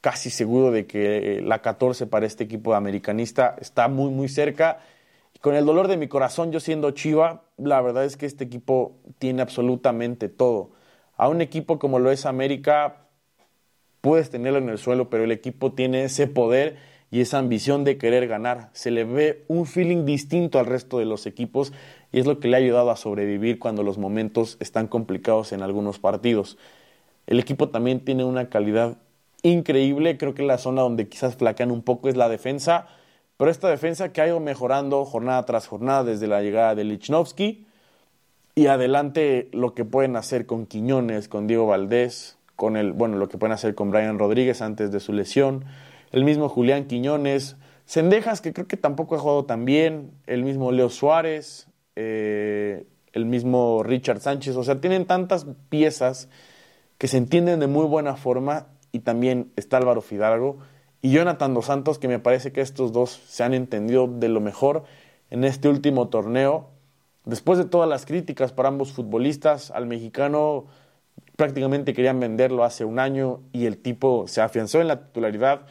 casi 0.00 0.30
seguro 0.30 0.70
de 0.70 0.86
que 0.86 1.40
la 1.44 1.60
14 1.60 2.06
para 2.06 2.26
este 2.26 2.44
equipo 2.44 2.74
americanista 2.74 3.56
está 3.60 3.88
muy, 3.88 4.10
muy 4.10 4.28
cerca. 4.28 4.80
Con 5.42 5.56
el 5.56 5.66
dolor 5.66 5.88
de 5.88 5.96
mi 5.96 6.06
corazón, 6.06 6.52
yo 6.52 6.60
siendo 6.60 6.92
Chiva, 6.92 7.42
la 7.56 7.80
verdad 7.80 8.04
es 8.04 8.16
que 8.16 8.26
este 8.26 8.44
equipo 8.44 9.00
tiene 9.18 9.42
absolutamente 9.42 10.28
todo. 10.28 10.70
A 11.16 11.28
un 11.28 11.40
equipo 11.40 11.80
como 11.80 11.98
lo 11.98 12.12
es 12.12 12.26
América, 12.26 13.08
puedes 14.00 14.30
tenerlo 14.30 14.60
en 14.60 14.68
el 14.68 14.78
suelo, 14.78 15.10
pero 15.10 15.24
el 15.24 15.32
equipo 15.32 15.72
tiene 15.72 16.04
ese 16.04 16.28
poder 16.28 16.76
y 17.10 17.22
esa 17.22 17.38
ambición 17.38 17.82
de 17.82 17.98
querer 17.98 18.28
ganar. 18.28 18.70
Se 18.72 18.92
le 18.92 19.02
ve 19.02 19.44
un 19.48 19.66
feeling 19.66 20.04
distinto 20.04 20.60
al 20.60 20.66
resto 20.66 21.00
de 21.00 21.06
los 21.06 21.26
equipos 21.26 21.72
y 22.12 22.20
es 22.20 22.26
lo 22.26 22.38
que 22.38 22.46
le 22.46 22.56
ha 22.56 22.60
ayudado 22.60 22.92
a 22.92 22.96
sobrevivir 22.96 23.58
cuando 23.58 23.82
los 23.82 23.98
momentos 23.98 24.56
están 24.60 24.86
complicados 24.86 25.50
en 25.50 25.62
algunos 25.62 25.98
partidos. 25.98 26.56
El 27.26 27.40
equipo 27.40 27.68
también 27.68 28.04
tiene 28.04 28.22
una 28.22 28.48
calidad 28.48 28.96
increíble, 29.42 30.18
creo 30.18 30.34
que 30.34 30.44
la 30.44 30.58
zona 30.58 30.82
donde 30.82 31.08
quizás 31.08 31.34
flaquean 31.34 31.72
un 31.72 31.82
poco 31.82 32.08
es 32.08 32.16
la 32.16 32.28
defensa, 32.28 32.86
pero 33.42 33.50
esta 33.50 33.68
defensa 33.68 34.12
que 34.12 34.20
ha 34.20 34.28
ido 34.28 34.38
mejorando 34.38 35.04
jornada 35.04 35.44
tras 35.44 35.66
jornada 35.66 36.04
desde 36.04 36.28
la 36.28 36.42
llegada 36.42 36.76
de 36.76 36.84
Lichnowsky 36.84 37.66
y 38.54 38.66
adelante 38.68 39.48
lo 39.50 39.74
que 39.74 39.84
pueden 39.84 40.14
hacer 40.14 40.46
con 40.46 40.64
Quiñones, 40.64 41.26
con 41.26 41.48
Diego 41.48 41.66
Valdés, 41.66 42.38
con 42.54 42.76
el, 42.76 42.92
bueno, 42.92 43.16
lo 43.16 43.28
que 43.28 43.38
pueden 43.38 43.52
hacer 43.52 43.74
con 43.74 43.90
Brian 43.90 44.16
Rodríguez 44.16 44.62
antes 44.62 44.92
de 44.92 45.00
su 45.00 45.12
lesión, 45.12 45.64
el 46.12 46.22
mismo 46.22 46.48
Julián 46.48 46.84
Quiñones, 46.84 47.56
Cendejas, 47.84 48.40
que 48.42 48.52
creo 48.52 48.68
que 48.68 48.76
tampoco 48.76 49.16
ha 49.16 49.18
jugado 49.18 49.44
tan 49.44 49.64
bien, 49.64 50.12
el 50.28 50.44
mismo 50.44 50.70
Leo 50.70 50.88
Suárez, 50.88 51.66
eh, 51.96 52.86
el 53.12 53.26
mismo 53.26 53.82
Richard 53.82 54.20
Sánchez, 54.20 54.54
o 54.54 54.62
sea, 54.62 54.80
tienen 54.80 55.04
tantas 55.04 55.48
piezas 55.68 56.28
que 56.96 57.08
se 57.08 57.16
entienden 57.16 57.58
de 57.58 57.66
muy 57.66 57.86
buena 57.86 58.14
forma 58.14 58.68
y 58.92 59.00
también 59.00 59.50
está 59.56 59.78
Álvaro 59.78 60.00
Fidalgo 60.00 60.58
y 61.02 61.10
Jonathan 61.10 61.52
Dos 61.52 61.66
Santos, 61.66 61.98
que 61.98 62.06
me 62.06 62.20
parece 62.20 62.52
que 62.52 62.60
estos 62.60 62.92
dos 62.92 63.10
se 63.26 63.42
han 63.42 63.54
entendido 63.54 64.06
de 64.06 64.28
lo 64.28 64.40
mejor 64.40 64.84
en 65.30 65.42
este 65.42 65.68
último 65.68 66.08
torneo. 66.08 66.68
Después 67.24 67.58
de 67.58 67.64
todas 67.64 67.88
las 67.88 68.06
críticas 68.06 68.52
para 68.52 68.68
ambos 68.68 68.92
futbolistas, 68.92 69.72
al 69.72 69.86
mexicano 69.86 70.66
prácticamente 71.36 71.92
querían 71.92 72.20
venderlo 72.20 72.62
hace 72.62 72.84
un 72.84 73.00
año 73.00 73.40
y 73.52 73.66
el 73.66 73.78
tipo 73.78 74.28
se 74.28 74.40
afianzó 74.40 74.80
en 74.80 74.88
la 74.88 75.04
titularidad 75.06 75.62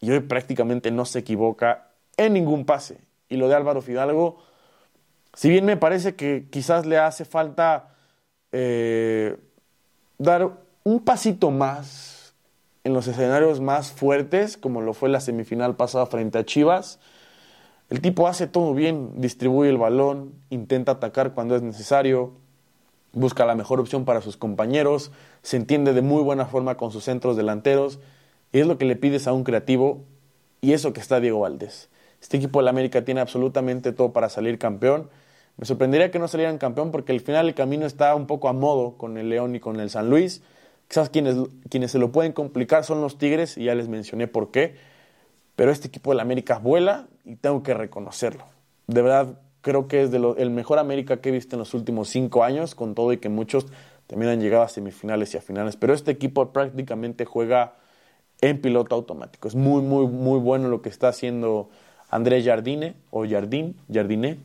y 0.00 0.10
hoy 0.10 0.20
prácticamente 0.20 0.90
no 0.90 1.04
se 1.04 1.20
equivoca 1.20 1.90
en 2.16 2.32
ningún 2.32 2.66
pase. 2.66 2.98
Y 3.28 3.36
lo 3.36 3.48
de 3.48 3.54
Álvaro 3.54 3.80
Fidalgo, 3.80 4.38
Si 5.34 5.48
bien 5.48 5.64
me 5.64 5.76
parece 5.76 6.14
que 6.14 6.46
quizás 6.50 6.86
le 6.86 6.98
hace 6.98 7.24
falta 7.24 7.94
eh, 8.52 9.36
dar 10.18 10.50
un 10.84 11.00
pasito 11.04 11.50
más 11.50 12.13
en 12.84 12.92
los 12.92 13.08
escenarios 13.08 13.60
más 13.60 13.92
fuertes, 13.92 14.56
como 14.56 14.80
lo 14.80 14.94
fue 14.94 15.08
la 15.08 15.20
semifinal 15.20 15.74
pasada 15.76 16.06
frente 16.06 16.38
a 16.38 16.44
Chivas, 16.44 17.00
el 17.90 18.00
tipo 18.00 18.28
hace 18.28 18.46
todo 18.46 18.72
bien, 18.74 19.20
distribuye 19.20 19.70
el 19.70 19.78
balón, 19.78 20.32
intenta 20.50 20.92
atacar 20.92 21.34
cuando 21.34 21.56
es 21.56 21.62
necesario, 21.62 22.32
busca 23.12 23.44
la 23.44 23.54
mejor 23.54 23.80
opción 23.80 24.04
para 24.04 24.20
sus 24.20 24.36
compañeros, 24.36 25.12
se 25.42 25.56
entiende 25.56 25.92
de 25.92 26.02
muy 26.02 26.22
buena 26.22 26.46
forma 26.46 26.76
con 26.76 26.92
sus 26.92 27.04
centros 27.04 27.36
delanteros, 27.36 28.00
y 28.52 28.60
es 28.60 28.66
lo 28.66 28.78
que 28.78 28.84
le 28.84 28.96
pides 28.96 29.26
a 29.26 29.32
un 29.32 29.44
creativo, 29.44 30.04
y 30.60 30.72
eso 30.72 30.92
que 30.92 31.00
está 31.00 31.20
Diego 31.20 31.40
Valdés. 31.40 31.88
Este 32.20 32.38
equipo 32.38 32.58
de 32.58 32.64
la 32.64 32.70
América 32.70 33.04
tiene 33.04 33.20
absolutamente 33.20 33.92
todo 33.92 34.14
para 34.14 34.30
salir 34.30 34.58
campeón. 34.58 35.10
Me 35.58 35.66
sorprendería 35.66 36.10
que 36.10 36.18
no 36.18 36.26
salieran 36.26 36.56
campeón 36.56 36.90
porque 36.90 37.12
al 37.12 37.20
final 37.20 37.48
el 37.48 37.54
camino 37.54 37.84
está 37.84 38.14
un 38.14 38.26
poco 38.26 38.48
a 38.48 38.54
modo 38.54 38.96
con 38.96 39.18
el 39.18 39.28
León 39.28 39.54
y 39.54 39.60
con 39.60 39.78
el 39.78 39.90
San 39.90 40.08
Luis. 40.08 40.42
Quizás 40.88 41.10
quienes, 41.10 41.36
quienes 41.68 41.90
se 41.90 41.98
lo 41.98 42.12
pueden 42.12 42.32
complicar 42.32 42.84
son 42.84 43.00
los 43.00 43.18
Tigres, 43.18 43.56
y 43.56 43.64
ya 43.64 43.74
les 43.74 43.88
mencioné 43.88 44.26
por 44.26 44.50
qué. 44.50 44.76
Pero 45.56 45.70
este 45.70 45.88
equipo 45.88 46.10
de 46.10 46.16
la 46.16 46.22
América 46.22 46.58
vuela 46.58 47.06
y 47.24 47.36
tengo 47.36 47.62
que 47.62 47.74
reconocerlo. 47.74 48.44
De 48.86 49.02
verdad, 49.02 49.38
creo 49.60 49.88
que 49.88 50.02
es 50.02 50.10
de 50.10 50.34
el 50.38 50.50
mejor 50.50 50.78
América 50.78 51.18
que 51.18 51.30
he 51.30 51.32
visto 51.32 51.56
en 51.56 51.60
los 51.60 51.74
últimos 51.74 52.08
cinco 52.08 52.44
años, 52.44 52.74
con 52.74 52.94
todo 52.94 53.12
y 53.12 53.18
que 53.18 53.28
muchos 53.28 53.66
también 54.06 54.30
han 54.30 54.40
llegado 54.40 54.64
a 54.64 54.68
semifinales 54.68 55.32
y 55.34 55.38
a 55.38 55.40
finales. 55.40 55.76
Pero 55.76 55.94
este 55.94 56.10
equipo 56.10 56.52
prácticamente 56.52 57.24
juega 57.24 57.74
en 58.40 58.60
piloto 58.60 58.94
automático. 58.94 59.48
Es 59.48 59.54
muy, 59.54 59.82
muy, 59.82 60.06
muy 60.06 60.38
bueno 60.38 60.68
lo 60.68 60.82
que 60.82 60.88
está 60.88 61.08
haciendo 61.08 61.70
Andrés 62.10 62.44
Jardine 62.44 62.94
o 63.10 63.26
Jardín, 63.26 63.76
Jardine 63.92 64.38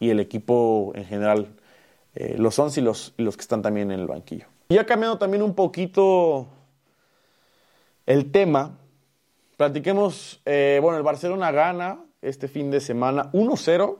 y 0.00 0.10
el 0.10 0.20
equipo 0.20 0.92
en 0.94 1.04
general, 1.04 1.48
eh, 2.14 2.34
los 2.38 2.58
11 2.58 2.80
y 2.80 2.84
los, 2.84 3.14
y 3.16 3.22
los 3.22 3.36
que 3.36 3.42
están 3.42 3.62
también 3.62 3.90
en 3.92 4.00
el 4.00 4.06
banquillo. 4.06 4.46
Y 4.68 4.78
ha 4.78 4.86
cambiado 4.86 5.18
también 5.18 5.42
un 5.42 5.54
poquito 5.54 6.48
el 8.06 8.30
tema 8.30 8.78
Platiquemos, 9.56 10.40
eh, 10.46 10.80
bueno, 10.82 10.98
el 10.98 11.04
Barcelona 11.04 11.52
gana 11.52 12.00
este 12.22 12.48
fin 12.48 12.72
de 12.72 12.80
semana 12.80 13.30
1-0 13.32 13.98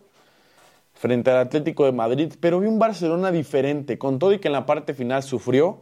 frente 0.94 1.30
al 1.30 1.38
Atlético 1.38 1.84
de 1.84 1.92
Madrid, 1.92 2.32
pero 2.40 2.58
vi 2.58 2.66
un 2.66 2.80
Barcelona 2.80 3.30
diferente, 3.30 3.96
con 3.96 4.18
todo 4.18 4.32
y 4.32 4.40
que 4.40 4.48
en 4.48 4.52
la 4.52 4.66
parte 4.66 4.94
final 4.94 5.22
sufrió, 5.22 5.80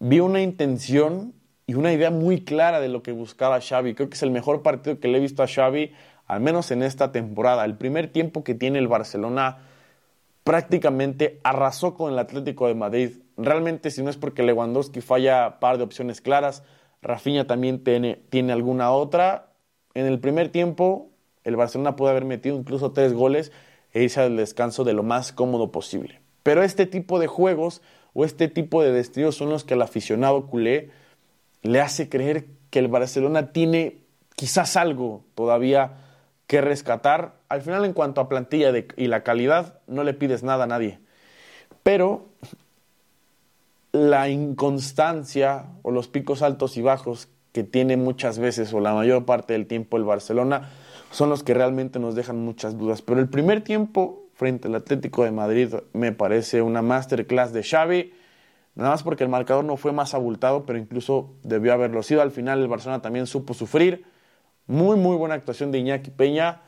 vi 0.00 0.18
una 0.18 0.42
intención 0.42 1.32
y 1.66 1.74
una 1.74 1.92
idea 1.92 2.10
muy 2.10 2.44
clara 2.44 2.80
de 2.80 2.88
lo 2.88 3.02
que 3.04 3.12
buscaba 3.12 3.60
Xavi. 3.60 3.94
Creo 3.94 4.08
que 4.08 4.16
es 4.16 4.22
el 4.24 4.32
mejor 4.32 4.62
partido 4.62 4.98
que 4.98 5.06
le 5.06 5.18
he 5.18 5.20
visto 5.20 5.44
a 5.44 5.46
Xavi, 5.46 5.92
al 6.26 6.40
menos 6.40 6.72
en 6.72 6.82
esta 6.82 7.12
temporada. 7.12 7.64
El 7.64 7.76
primer 7.76 8.10
tiempo 8.10 8.42
que 8.42 8.54
tiene 8.54 8.80
el 8.80 8.88
Barcelona 8.88 9.58
prácticamente 10.42 11.38
arrasó 11.44 11.94
con 11.94 12.12
el 12.12 12.18
Atlético 12.18 12.66
de 12.66 12.74
Madrid. 12.74 13.10
Realmente, 13.38 13.92
si 13.92 14.02
no 14.02 14.10
es 14.10 14.16
porque 14.16 14.42
Lewandowski 14.42 15.00
falla 15.00 15.60
par 15.60 15.78
de 15.78 15.84
opciones 15.84 16.20
claras, 16.20 16.64
Rafinha 17.02 17.46
también 17.46 17.84
tiene, 17.84 18.20
tiene 18.30 18.52
alguna 18.52 18.90
otra. 18.90 19.52
En 19.94 20.06
el 20.06 20.18
primer 20.18 20.48
tiempo, 20.48 21.10
el 21.44 21.54
Barcelona 21.54 21.94
puede 21.94 22.10
haber 22.10 22.24
metido 22.24 22.56
incluso 22.56 22.90
tres 22.90 23.14
goles 23.14 23.52
e 23.92 24.02
irse 24.02 24.20
al 24.20 24.36
descanso 24.36 24.82
de 24.82 24.92
lo 24.92 25.04
más 25.04 25.32
cómodo 25.32 25.70
posible. 25.70 26.20
Pero 26.42 26.64
este 26.64 26.84
tipo 26.84 27.20
de 27.20 27.28
juegos 27.28 27.80
o 28.12 28.24
este 28.24 28.48
tipo 28.48 28.82
de 28.82 28.92
destellos 28.92 29.36
son 29.36 29.50
los 29.50 29.62
que 29.62 29.74
al 29.74 29.82
aficionado 29.82 30.46
culé 30.46 30.90
le 31.62 31.80
hace 31.80 32.08
creer 32.08 32.46
que 32.70 32.80
el 32.80 32.88
Barcelona 32.88 33.52
tiene 33.52 33.98
quizás 34.34 34.76
algo 34.76 35.24
todavía 35.34 35.92
que 36.48 36.60
rescatar. 36.60 37.34
Al 37.48 37.62
final, 37.62 37.84
en 37.84 37.92
cuanto 37.92 38.20
a 38.20 38.28
plantilla 38.28 38.72
y 38.96 39.06
la 39.06 39.22
calidad, 39.22 39.78
no 39.86 40.02
le 40.02 40.14
pides 40.14 40.42
nada 40.42 40.64
a 40.64 40.66
nadie. 40.66 40.98
Pero 41.82 42.27
la 43.92 44.28
inconstancia 44.28 45.66
o 45.82 45.90
los 45.90 46.08
picos 46.08 46.42
altos 46.42 46.76
y 46.76 46.82
bajos 46.82 47.28
que 47.52 47.64
tiene 47.64 47.96
muchas 47.96 48.38
veces 48.38 48.72
o 48.72 48.80
la 48.80 48.94
mayor 48.94 49.24
parte 49.24 49.54
del 49.54 49.66
tiempo 49.66 49.96
el 49.96 50.04
Barcelona 50.04 50.70
son 51.10 51.30
los 51.30 51.42
que 51.42 51.54
realmente 51.54 51.98
nos 51.98 52.14
dejan 52.14 52.38
muchas 52.38 52.76
dudas. 52.76 53.02
Pero 53.02 53.20
el 53.20 53.28
primer 53.28 53.62
tiempo 53.62 54.26
frente 54.34 54.68
al 54.68 54.74
Atlético 54.74 55.24
de 55.24 55.30
Madrid 55.30 55.74
me 55.92 56.12
parece 56.12 56.62
una 56.62 56.82
masterclass 56.82 57.52
de 57.52 57.62
Xavi, 57.62 58.12
nada 58.74 58.90
más 58.90 59.02
porque 59.02 59.24
el 59.24 59.30
marcador 59.30 59.64
no 59.64 59.76
fue 59.76 59.92
más 59.92 60.14
abultado, 60.14 60.66
pero 60.66 60.78
incluso 60.78 61.34
debió 61.42 61.72
haberlo 61.72 62.02
sido. 62.02 62.22
Al 62.22 62.30
final 62.30 62.60
el 62.60 62.68
Barcelona 62.68 63.02
también 63.02 63.26
supo 63.26 63.54
sufrir. 63.54 64.04
Muy, 64.66 64.96
muy 64.96 65.16
buena 65.16 65.34
actuación 65.34 65.72
de 65.72 65.78
Iñaki 65.78 66.10
Peña, 66.10 66.60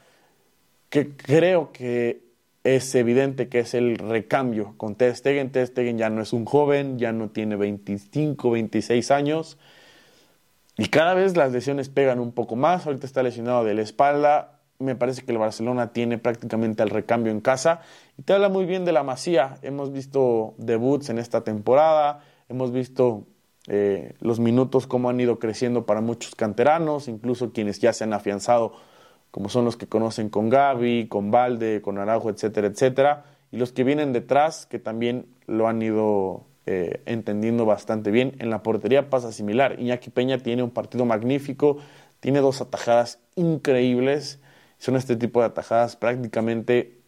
que 0.88 1.14
creo 1.14 1.70
que 1.70 2.29
es 2.64 2.94
evidente 2.94 3.48
que 3.48 3.60
es 3.60 3.74
el 3.74 3.96
recambio 3.96 4.74
con 4.76 4.94
Ter 4.94 5.16
Stegen. 5.16 5.50
Ter 5.50 5.66
Stegen 5.66 5.98
ya 5.98 6.10
no 6.10 6.22
es 6.22 6.32
un 6.32 6.44
joven, 6.44 6.98
ya 6.98 7.12
no 7.12 7.30
tiene 7.30 7.56
25, 7.56 8.50
26 8.50 9.10
años. 9.10 9.58
Y 10.76 10.88
cada 10.88 11.14
vez 11.14 11.36
las 11.36 11.52
lesiones 11.52 11.88
pegan 11.88 12.20
un 12.20 12.32
poco 12.32 12.56
más. 12.56 12.86
Ahorita 12.86 13.06
está 13.06 13.22
lesionado 13.22 13.64
de 13.64 13.74
la 13.74 13.82
espalda. 13.82 14.60
Me 14.78 14.94
parece 14.94 15.24
que 15.24 15.32
el 15.32 15.38
Barcelona 15.38 15.92
tiene 15.92 16.18
prácticamente 16.18 16.82
el 16.82 16.90
recambio 16.90 17.32
en 17.32 17.40
casa. 17.40 17.80
Y 18.18 18.22
te 18.22 18.32
habla 18.34 18.48
muy 18.48 18.66
bien 18.66 18.84
de 18.84 18.92
la 18.92 19.02
Masía. 19.02 19.56
Hemos 19.62 19.92
visto 19.92 20.54
debuts 20.58 21.10
en 21.10 21.18
esta 21.18 21.42
temporada. 21.42 22.20
Hemos 22.48 22.72
visto 22.72 23.26
eh, 23.68 24.14
los 24.20 24.40
minutos 24.40 24.86
cómo 24.86 25.10
han 25.10 25.20
ido 25.20 25.38
creciendo 25.38 25.86
para 25.86 26.00
muchos 26.00 26.34
canteranos, 26.34 27.08
incluso 27.08 27.52
quienes 27.52 27.78
ya 27.78 27.92
se 27.92 28.04
han 28.04 28.12
afianzado 28.12 28.72
como 29.30 29.48
son 29.48 29.64
los 29.64 29.76
que 29.76 29.86
conocen 29.86 30.28
con 30.28 30.48
Gaby, 30.48 31.08
con 31.08 31.30
Valde, 31.30 31.80
con 31.82 31.98
Araujo, 31.98 32.30
etcétera, 32.30 32.68
etcétera, 32.68 33.24
y 33.52 33.56
los 33.58 33.72
que 33.72 33.84
vienen 33.84 34.12
detrás, 34.12 34.66
que 34.66 34.78
también 34.78 35.26
lo 35.46 35.68
han 35.68 35.82
ido 35.82 36.44
eh, 36.66 37.02
entendiendo 37.06 37.64
bastante 37.64 38.10
bien. 38.10 38.36
En 38.38 38.50
la 38.50 38.62
portería 38.62 39.10
pasa 39.10 39.32
similar. 39.32 39.80
Iñaki 39.80 40.10
Peña 40.10 40.38
tiene 40.38 40.62
un 40.62 40.70
partido 40.70 41.04
magnífico, 41.04 41.78
tiene 42.20 42.40
dos 42.40 42.60
atajadas 42.60 43.18
increíbles, 43.34 44.40
son 44.78 44.96
este 44.96 45.16
tipo 45.16 45.40
de 45.40 45.46
atajadas 45.46 45.96
prácticamente 45.96 46.98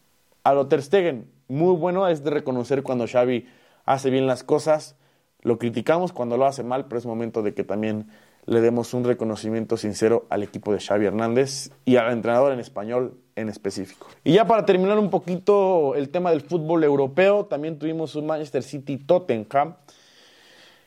a 0.45 0.55
lo 0.55 0.67
Ter 0.69 0.83
Stegen. 0.83 1.31
Muy 1.49 1.77
bueno 1.77 2.09
es 2.09 2.25
de 2.25 2.31
reconocer 2.31 2.83
cuando 2.83 3.07
Xavi 3.07 3.47
hace 3.85 4.11
bien 4.11 4.27
las 4.27 4.43
cosas, 4.43 4.97
lo 5.43 5.59
criticamos 5.59 6.13
cuando 6.13 6.37
lo 6.37 6.47
hace 6.47 6.63
mal, 6.63 6.87
pero 6.87 6.99
es 6.99 7.07
momento 7.07 7.43
de 7.43 7.53
que 7.55 7.65
también 7.65 8.09
le 8.47 8.61
demos 8.61 8.93
un 8.95 9.05
reconocimiento 9.05 9.77
sincero 9.77 10.27
al 10.29 10.43
equipo 10.43 10.73
de 10.73 10.81
Xavi 10.81 11.07
Hernández 11.07 11.71
y 11.85 11.97
al 11.97 12.13
entrenador 12.13 12.53
en 12.53 12.61
español 12.61 13.19
en 13.37 13.49
específico. 13.49 14.09
Y 14.25 14.35
ya 14.35 14.47
para 14.47 14.67
terminar 14.67 14.99
un 14.99 15.11
poquito 15.11 15.95
el 15.95 16.09
tema 16.09 16.31
del 16.31 16.43
fútbol 16.43 16.85
europeo, 16.85 17.47
también 17.47 17.79
tuvimos 17.79 18.15
un 18.15 18.27
Manchester 18.27 18.63
City 18.63 18.99
Tottenham, 18.99 19.77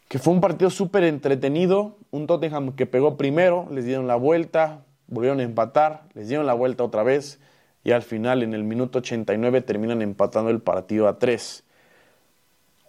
que 0.08 0.20
fue 0.20 0.34
un 0.34 0.42
partido 0.42 0.70
súper 0.70 1.04
entretenido, 1.04 1.98
un 2.12 2.28
Tottenham 2.28 2.74
que 2.74 2.86
pegó 2.86 3.18
primero, 3.18 3.68
les 3.72 3.86
dieron 3.86 4.08
la 4.08 4.16
vuelta, 4.16 4.86
volvieron 5.08 5.40
a 5.40 5.44
empatar, 5.44 6.04
les 6.14 6.28
dieron 6.28 6.46
la 6.46 6.54
vuelta 6.54 6.84
otra 6.84 7.04
vez 7.04 7.40
y 7.84 7.92
al 7.92 8.04
final 8.04 8.44
en 8.44 8.54
el 8.54 8.64
minuto 8.64 9.00
89 9.00 9.62
terminan 9.62 10.02
empatando 10.02 10.50
el 10.50 10.60
partido 10.60 11.08
a 11.08 11.20
3. 11.20 11.65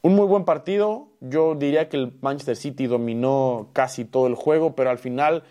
Un 0.06 0.14
muy 0.14 0.28
buen 0.28 0.44
partido. 0.44 1.08
Yo 1.20 1.56
diría 1.56 1.88
que 1.88 1.96
el 1.96 2.12
Manchester 2.20 2.54
City 2.54 2.86
dominó 2.86 3.70
casi 3.72 4.04
todo 4.04 4.28
el 4.28 4.36
juego, 4.36 4.76
pero 4.76 4.90
al 4.90 4.98
final 4.98 5.42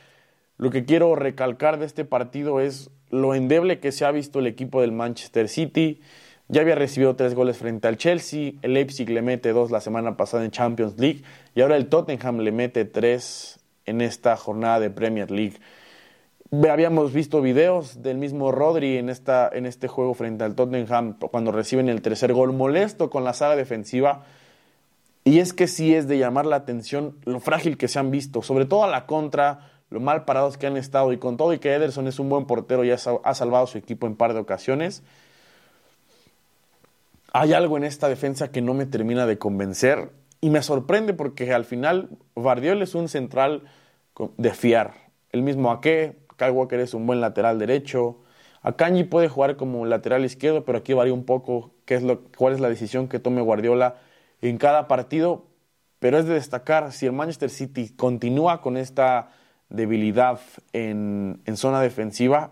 lo 0.55 0.69
que 0.69 0.85
quiero 0.85 1.13
recalcar 1.13 1.77
de 1.77 1.85
este 1.85 2.05
partido 2.05 2.61
es 2.61 2.89
lo 3.09 3.35
endeble 3.35 3.81
que 3.81 3.91
se 3.91 4.05
ha 4.05 4.11
visto 4.11 4.39
el 4.39 4.47
equipo 4.47 4.79
del 4.79 4.93
Manchester 4.93 5.49
City. 5.49 5.99
Ya 6.47 6.61
había 6.61 6.75
recibido 6.75 7.17
tres 7.17 7.35
goles 7.35 7.57
frente 7.57 7.89
al 7.89 7.97
Chelsea, 7.97 8.53
el 8.61 8.75
Leipzig 8.75 9.09
le 9.09 9.21
mete 9.21 9.51
dos 9.51 9.71
la 9.71 9.81
semana 9.81 10.15
pasada 10.15 10.45
en 10.45 10.51
Champions 10.51 10.97
League 10.97 11.23
y 11.53 11.59
ahora 11.59 11.75
el 11.75 11.89
Tottenham 11.89 12.39
le 12.39 12.53
mete 12.53 12.85
tres 12.85 13.59
en 13.85 13.99
esta 13.99 14.37
jornada 14.37 14.79
de 14.79 14.89
Premier 14.89 15.31
League. 15.31 15.57
Habíamos 16.71 17.11
visto 17.11 17.41
videos 17.41 18.01
del 18.01 18.17
mismo 18.17 18.53
Rodri 18.53 18.99
en, 18.99 19.09
esta, 19.09 19.49
en 19.51 19.65
este 19.65 19.89
juego 19.89 20.13
frente 20.13 20.45
al 20.45 20.55
Tottenham 20.55 21.17
cuando 21.19 21.51
reciben 21.51 21.89
el 21.89 22.01
tercer 22.01 22.31
gol 22.31 22.53
molesto 22.53 23.09
con 23.09 23.25
la 23.25 23.33
sala 23.33 23.57
defensiva 23.57 24.23
y 25.25 25.39
es 25.39 25.53
que 25.53 25.67
sí 25.67 25.95
es 25.95 26.07
de 26.07 26.19
llamar 26.19 26.45
la 26.45 26.55
atención 26.55 27.17
lo 27.25 27.39
frágil 27.39 27.77
que 27.77 27.87
se 27.87 27.97
han 27.97 28.11
visto, 28.11 28.43
sobre 28.43 28.65
todo 28.65 28.83
a 28.83 28.87
la 28.87 29.07
contra, 29.07 29.71
lo 29.89 29.99
mal 29.99 30.23
parados 30.23 30.57
que 30.57 30.67
han 30.67 30.77
estado 30.77 31.11
y 31.11 31.17
con 31.17 31.35
todo 31.35 31.51
y 31.51 31.57
que 31.57 31.73
Ederson 31.73 32.07
es 32.07 32.19
un 32.19 32.29
buen 32.29 32.45
portero 32.45 32.85
y 32.85 32.91
ha 32.91 32.97
salvado 32.97 33.63
a 33.63 33.67
su 33.67 33.79
equipo 33.79 34.05
en 34.05 34.15
par 34.15 34.35
de 34.35 34.39
ocasiones. 34.39 35.01
Hay 37.33 37.53
algo 37.53 37.75
en 37.75 37.83
esta 37.83 38.07
defensa 38.07 38.51
que 38.51 38.61
no 38.61 38.75
me 38.75 38.85
termina 38.85 39.25
de 39.25 39.39
convencer 39.39 40.11
y 40.41 40.51
me 40.51 40.61
sorprende 40.61 41.15
porque 41.15 41.51
al 41.53 41.65
final 41.65 42.09
Bardiol 42.35 42.83
es 42.83 42.93
un 42.93 43.09
central 43.09 43.63
de 44.37 44.53
fiar. 44.53 44.93
El 45.31 45.41
mismo 45.41 45.71
Ake, 45.71 46.19
Kyle 46.37 46.51
Walker 46.51 46.79
es 46.79 46.93
un 46.93 47.07
buen 47.07 47.19
lateral 47.19 47.57
derecho. 47.57 48.19
Akanji 48.61 49.05
puede 49.05 49.27
jugar 49.27 49.57
como 49.57 49.87
lateral 49.87 50.23
izquierdo, 50.23 50.65
pero 50.65 50.77
aquí 50.77 50.93
varía 50.93 51.13
un 51.13 51.25
poco 51.25 51.71
qué 51.85 51.95
es 51.95 52.03
lo, 52.03 52.21
cuál 52.37 52.53
es 52.53 52.59
la 52.59 52.69
decisión 52.69 53.07
que 53.07 53.19
tome 53.19 53.41
Guardiola 53.41 53.95
en 54.49 54.57
cada 54.57 54.87
partido, 54.87 55.45
pero 55.99 56.17
es 56.19 56.25
de 56.25 56.35
destacar 56.35 56.91
si 56.91 57.05
el 57.05 57.13
Manchester 57.13 57.49
City 57.49 57.89
continúa 57.89 58.61
con 58.61 58.77
esta 58.77 59.29
debilidad 59.69 60.39
en, 60.73 61.41
zona 61.55 61.81
defensiva, 61.81 62.51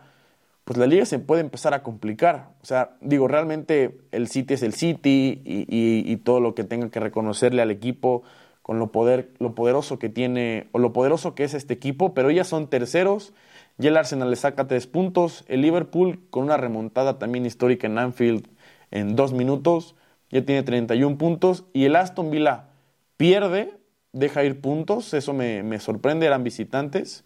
pues 0.63 0.77
la 0.77 0.87
liga 0.87 1.05
se 1.05 1.19
puede 1.19 1.41
empezar 1.41 1.73
a 1.73 1.83
complicar. 1.83 2.49
O 2.61 2.65
sea, 2.65 2.95
digo, 3.01 3.27
realmente 3.27 3.97
el 4.11 4.27
City 4.27 4.53
es 4.53 4.63
el 4.63 4.73
City 4.73 5.41
y, 5.45 6.15
todo 6.17 6.39
lo 6.39 6.55
que 6.55 6.63
tenga 6.63 6.89
que 6.89 6.99
reconocerle 6.99 7.61
al 7.61 7.71
equipo 7.71 8.23
con 8.61 8.79
lo, 8.79 8.91
poder, 8.91 9.33
lo 9.39 9.55
poderoso 9.55 9.99
que 9.99 10.07
tiene 10.07 10.69
o 10.71 10.79
lo 10.79 10.93
poderoso 10.93 11.35
que 11.35 11.43
es 11.43 11.53
este 11.53 11.73
equipo, 11.73 12.13
pero 12.13 12.31
ya 12.31 12.45
son 12.45 12.69
terceros. 12.69 13.33
Ya 13.77 13.89
el 13.89 13.97
Arsenal 13.97 14.29
le 14.29 14.35
saca 14.37 14.67
tres 14.67 14.87
puntos. 14.87 15.43
El 15.47 15.61
Liverpool 15.61 16.21
con 16.29 16.43
una 16.43 16.57
remontada 16.57 17.19
también 17.19 17.45
histórica 17.45 17.87
en 17.87 17.97
Anfield 17.97 18.47
en 18.91 19.15
dos 19.15 19.33
minutos 19.33 19.95
ya 20.33 20.45
tiene 20.45 20.63
31 20.63 21.17
puntos. 21.17 21.65
Y 21.73 21.85
el 21.85 21.95
Aston 21.95 22.31
Villa 22.31 22.69
pierde, 23.17 23.77
deja 24.11 24.43
ir 24.43 24.59
puntos. 24.59 25.13
Eso 25.13 25.33
me, 25.33 25.63
me 25.63 25.79
sorprende, 25.79 26.25
eran 26.25 26.43
visitantes 26.43 27.23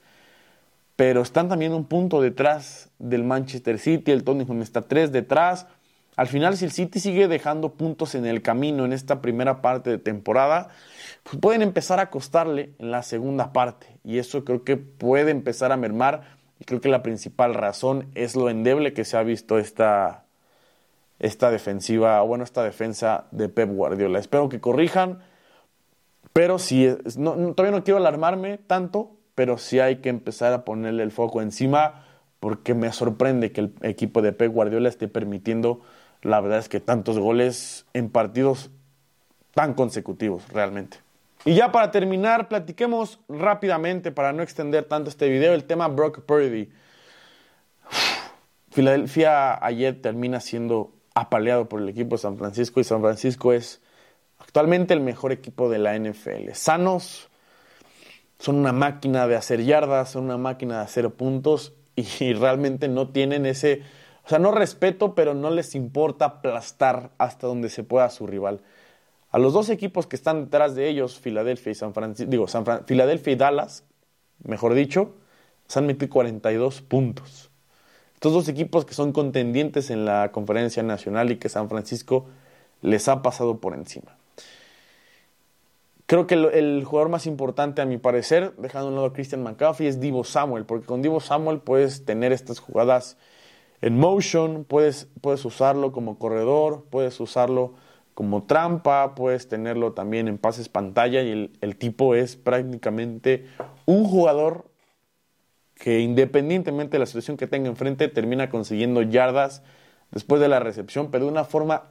pero 0.97 1.21
están 1.21 1.47
también 1.47 1.73
un 1.73 1.85
punto 1.85 2.21
detrás 2.21 2.89
del 2.97 3.23
Manchester 3.23 3.77
City, 3.77 4.11
el 4.11 4.23
Tottenham 4.23 4.63
está 4.63 4.81
tres 4.81 5.11
detrás. 5.11 5.67
Al 6.15 6.25
final, 6.27 6.57
si 6.57 6.65
el 6.65 6.71
City 6.71 6.99
sigue 6.99 7.27
dejando 7.27 7.73
puntos 7.73 8.15
en 8.15 8.25
el 8.25 8.41
camino 8.41 8.83
en 8.83 8.91
esta 8.91 9.21
primera 9.21 9.61
parte 9.61 9.91
de 9.91 9.99
temporada, 9.99 10.69
pues 11.21 11.37
pueden 11.37 11.61
empezar 11.61 11.99
a 11.99 12.09
costarle 12.09 12.71
en 12.79 12.89
la 12.89 13.03
segunda 13.03 13.53
parte. 13.53 13.99
Y 14.03 14.17
eso 14.17 14.43
creo 14.43 14.63
que 14.63 14.75
puede 14.77 15.29
empezar 15.29 15.71
a 15.71 15.77
mermar. 15.77 16.35
Y 16.59 16.65
creo 16.65 16.81
que 16.81 16.89
la 16.89 17.03
principal 17.03 17.53
razón 17.53 18.09
es 18.15 18.35
lo 18.35 18.49
endeble 18.49 18.93
que 18.93 19.05
se 19.05 19.17
ha 19.17 19.21
visto 19.21 19.59
esta, 19.59 20.25
esta 21.19 21.51
defensiva, 21.51 22.21
bueno, 22.21 22.43
esta 22.43 22.63
defensa 22.63 23.25
de 23.31 23.49
Pep 23.49 23.69
Guardiola. 23.69 24.19
Espero 24.19 24.49
que 24.49 24.59
corrijan, 24.59 25.19
pero 26.33 26.59
si 26.59 26.87
todavía 27.15 27.71
no 27.71 27.83
quiero 27.83 27.97
alarmarme 27.97 28.57
tanto, 28.59 29.11
pero 29.35 29.57
sí 29.57 29.79
hay 29.79 29.97
que 29.97 30.09
empezar 30.09 30.53
a 30.53 30.65
ponerle 30.65 31.03
el 31.03 31.11
foco 31.11 31.41
encima 31.41 32.05
porque 32.39 32.73
me 32.73 32.91
sorprende 32.91 33.51
que 33.51 33.61
el 33.61 33.73
equipo 33.81 34.21
de 34.21 34.33
Pep 34.33 34.51
Guardiola 34.51 34.89
esté 34.89 35.07
permitiendo, 35.07 35.81
la 36.21 36.39
verdad 36.39 36.59
es 36.59 36.69
que 36.69 36.79
tantos 36.79 37.17
goles 37.17 37.85
en 37.93 38.09
partidos 38.09 38.69
tan 39.53 39.73
consecutivos 39.73 40.47
realmente. 40.49 40.97
Y 41.45 41.55
ya 41.55 41.71
para 41.71 41.91
terminar, 41.91 42.47
platiquemos 42.47 43.19
rápidamente, 43.29 44.11
para 44.11 44.33
no 44.33 44.43
extender 44.43 44.83
tanto 44.83 45.09
este 45.09 45.29
video, 45.29 45.53
el 45.53 45.63
tema 45.63 45.87
Brock 45.87 46.21
Purdy. 46.21 46.69
Filadelfia 48.71 49.63
ayer 49.65 50.01
termina 50.01 50.39
siendo 50.39 50.96
apaleado 51.19 51.67
por 51.67 51.81
el 51.81 51.89
equipo 51.89 52.15
de 52.15 52.21
San 52.21 52.37
Francisco 52.37 52.79
y 52.79 52.83
San 52.83 53.01
Francisco 53.01 53.51
es 53.51 53.81
actualmente 54.37 54.93
el 54.93 55.01
mejor 55.01 55.31
equipo 55.31 55.69
de 55.69 55.79
la 55.79 55.97
NFL. 55.97 56.51
Sanos, 56.53 57.29
son 58.39 58.57
una 58.57 58.71
máquina 58.71 59.27
de 59.27 59.35
hacer 59.35 59.63
yardas, 59.63 60.11
son 60.11 60.25
una 60.25 60.37
máquina 60.37 60.77
de 60.77 60.83
hacer 60.83 61.09
puntos 61.09 61.73
y, 61.95 62.33
realmente 62.33 62.87
no 62.87 63.09
tienen 63.09 63.47
ese, 63.47 63.81
o 64.25 64.29
sea, 64.29 64.37
no 64.37 64.51
respeto, 64.51 65.15
pero 65.15 65.33
no 65.33 65.49
les 65.49 65.73
importa 65.73 66.25
aplastar 66.25 67.09
hasta 67.17 67.47
donde 67.47 67.69
se 67.69 67.83
pueda 67.83 68.09
su 68.11 68.27
rival. 68.27 68.61
A 69.31 69.39
los 69.39 69.53
dos 69.53 69.69
equipos 69.69 70.05
que 70.05 70.15
están 70.15 70.45
detrás 70.45 70.75
de 70.75 70.87
ellos, 70.87 71.19
Filadelfia 71.19 71.71
y 71.71 71.75
San 71.75 71.93
Francisco, 71.93 72.29
digo, 72.29 72.47
San 72.47 72.63
Filadelfia 72.85 73.33
y 73.33 73.35
Dallas, 73.35 73.83
mejor 74.43 74.75
dicho, 74.75 75.15
se 75.67 75.79
han 75.79 75.87
metido 75.87 76.11
42 76.11 76.81
puntos. 76.83 77.49
Estos 78.17 78.33
dos 78.33 78.47
equipos 78.47 78.83
que 78.83 78.95
son 78.95 79.11
contendientes 79.11 79.91
en 79.91 80.03
la 80.03 80.31
conferencia 80.31 80.81
nacional 80.81 81.29
y 81.29 81.35
que 81.35 81.49
San 81.49 81.69
Francisco 81.69 82.25
les 82.81 83.07
ha 83.09 83.21
pasado 83.21 83.59
por 83.59 83.75
encima. 83.75 84.17
Creo 86.07 86.25
que 86.25 86.33
el, 86.33 86.83
jugador 86.83 87.09
más 87.09 87.27
importante, 87.27 87.79
a 87.79 87.85
mi 87.85 87.99
parecer, 87.99 88.55
dejando 88.57 88.87
un 88.87 88.95
lado 88.95 89.05
a 89.05 89.13
Christian 89.13 89.43
McCaffrey, 89.43 89.87
es 89.87 89.99
Divo 89.99 90.23
Samuel, 90.23 90.65
porque 90.65 90.87
con 90.87 91.03
Divo 91.03 91.19
Samuel 91.19 91.59
puedes 91.59 92.05
tener 92.05 92.31
estas 92.31 92.57
jugadas 92.57 93.17
en 93.81 93.99
motion, 93.99 94.65
puedes, 94.67 95.07
puedes 95.21 95.45
usarlo 95.45 95.91
como 95.91 96.17
corredor, 96.17 96.85
puedes 96.89 97.19
usarlo 97.19 97.75
como 98.15 98.45
trampa, 98.45 99.13
puedes 99.13 99.47
tenerlo 99.47 99.93
también 99.93 100.27
en 100.27 100.39
pases 100.39 100.69
pantalla 100.69 101.21
y 101.21 101.51
el 101.61 101.77
tipo 101.77 102.15
es 102.15 102.35
prácticamente 102.35 103.45
un 103.85 104.05
jugador 104.05 104.65
que 105.79 105.99
independientemente 105.99 106.93
de 106.93 106.99
la 106.99 107.05
situación 107.05 107.37
que 107.37 107.47
tenga 107.47 107.69
enfrente, 107.69 108.07
termina 108.07 108.49
consiguiendo 108.49 109.01
yardas 109.01 109.63
después 110.11 110.41
de 110.41 110.47
la 110.47 110.59
recepción, 110.59 111.11
pero 111.11 111.25
de 111.25 111.31
una 111.31 111.43
forma 111.43 111.83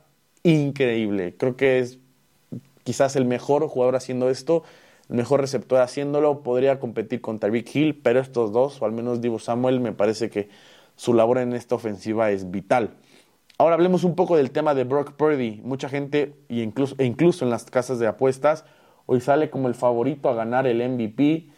increíble. 0.43 1.37
Creo 1.37 1.57
que 1.57 1.79
es 1.79 1.99
quizás 2.85 3.17
el 3.17 3.25
mejor 3.25 3.67
jugador 3.69 3.97
haciendo 3.97 4.31
esto, 4.31 4.65
el 5.09 5.17
mejor 5.17 5.41
receptor 5.41 5.81
haciéndolo, 5.81 6.43
podría 6.43 6.81
competir 6.81 7.21
con 7.21 7.39
Tyreek 7.39 7.75
Hill, 7.75 8.01
pero 8.03 8.21
estos 8.21 8.53
dos, 8.53 8.81
o 8.81 8.85
al 8.85 8.93
menos 8.93 9.21
Divo 9.21 9.39
Samuel, 9.39 9.81
me 9.81 9.93
parece 9.93 10.31
que 10.31 10.49
su 10.97 11.15
labor 11.15 11.39
en 11.39 11.53
esta 11.53 11.75
ofensiva 11.75 12.31
es 12.31 12.51
vital. 12.51 12.97
Ahora 13.59 13.75
hablemos 13.75 14.05
un 14.05 14.15
poco 14.15 14.37
del 14.37 14.51
tema 14.51 14.75
de 14.75 14.85
Brock 14.85 15.13
Purdy. 15.13 15.61
Mucha 15.65 15.89
gente, 15.89 16.35
y 16.49 16.61
incluso, 16.61 16.95
e 16.99 17.05
incluso 17.05 17.45
en 17.45 17.51
las 17.51 17.65
casas 17.65 17.99
de 17.99 18.07
apuestas, 18.07 18.65
hoy 19.07 19.21
sale 19.21 19.49
como 19.49 19.69
el 19.69 19.75
favorito 19.75 20.29
a 20.29 20.35
ganar 20.35 20.67
el 20.67 20.87
MVP. 20.87 21.49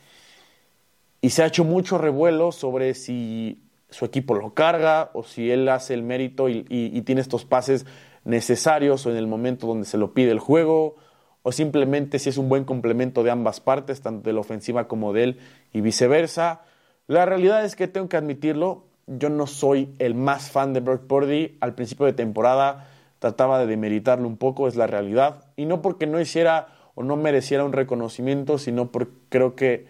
Y 1.21 1.31
se 1.31 1.43
ha 1.43 1.47
hecho 1.47 1.65
mucho 1.65 1.99
revuelo 1.99 2.53
sobre 2.53 2.95
si 2.95 3.63
su 3.91 4.05
equipo 4.05 4.35
lo 4.35 4.55
carga 4.55 5.11
o 5.15 5.25
si 5.25 5.51
él 5.51 5.69
hace 5.69 5.95
el 5.95 6.03
mérito 6.03 6.49
y, 6.49 6.63
tiene 7.03 7.21
estos 7.21 7.45
pases 7.45 7.87
necesarios 8.25 9.07
o 9.07 9.11
en 9.11 9.17
el 9.17 9.27
momento 9.27 9.67
donde 9.67 9.87
se 9.87 9.99
lo 9.99 10.13
pide 10.13 10.31
el 10.31 10.39
juego 10.39 10.97
o 11.43 11.53
simplemente 11.53 12.19
si 12.19 12.29
es 12.29 12.37
un 12.37 12.49
buen 12.49 12.65
complemento 12.65 13.23
de 13.23 13.31
ambas 13.31 13.61
partes, 13.61 14.03
tanto 14.03 14.29
de 14.29 14.35
la 14.35 14.41
ofensiva 14.41 14.87
como 14.87 15.13
de 15.13 15.25
él 15.25 15.39
y 15.73 15.81
viceversa. 15.81 16.63
La 17.07 17.25
realidad 17.25 17.65
es 17.65 17.75
que 17.75 17.89
tengo 17.89 18.09
que 18.09 18.19
admitirlo, 18.19 18.85
yo 19.07 19.31
no 19.31 19.47
soy 19.47 19.95
el 19.99 20.15
más 20.15 20.51
fan 20.51 20.75
de 20.75 20.81
Brock 20.81 21.07
Purdy. 21.07 21.57
Al 21.61 21.75
principio 21.75 22.05
de 22.05 22.13
temporada 22.13 22.91
trataba 23.19 23.59
de 23.59 23.67
demeritarlo 23.67 24.29
un 24.29 24.37
poco, 24.37 24.69
es 24.69 24.77
la 24.77 24.87
realidad. 24.87 25.45
Y 25.57 25.65
no 25.65 25.81
porque 25.81 26.07
no 26.07 26.21
hiciera 26.21 26.69
o 26.95 27.03
no 27.03 27.17
mereciera 27.17 27.65
un 27.65 27.73
reconocimiento, 27.73 28.59
sino 28.59 28.93
porque 28.93 29.15
creo 29.31 29.57
que 29.57 29.87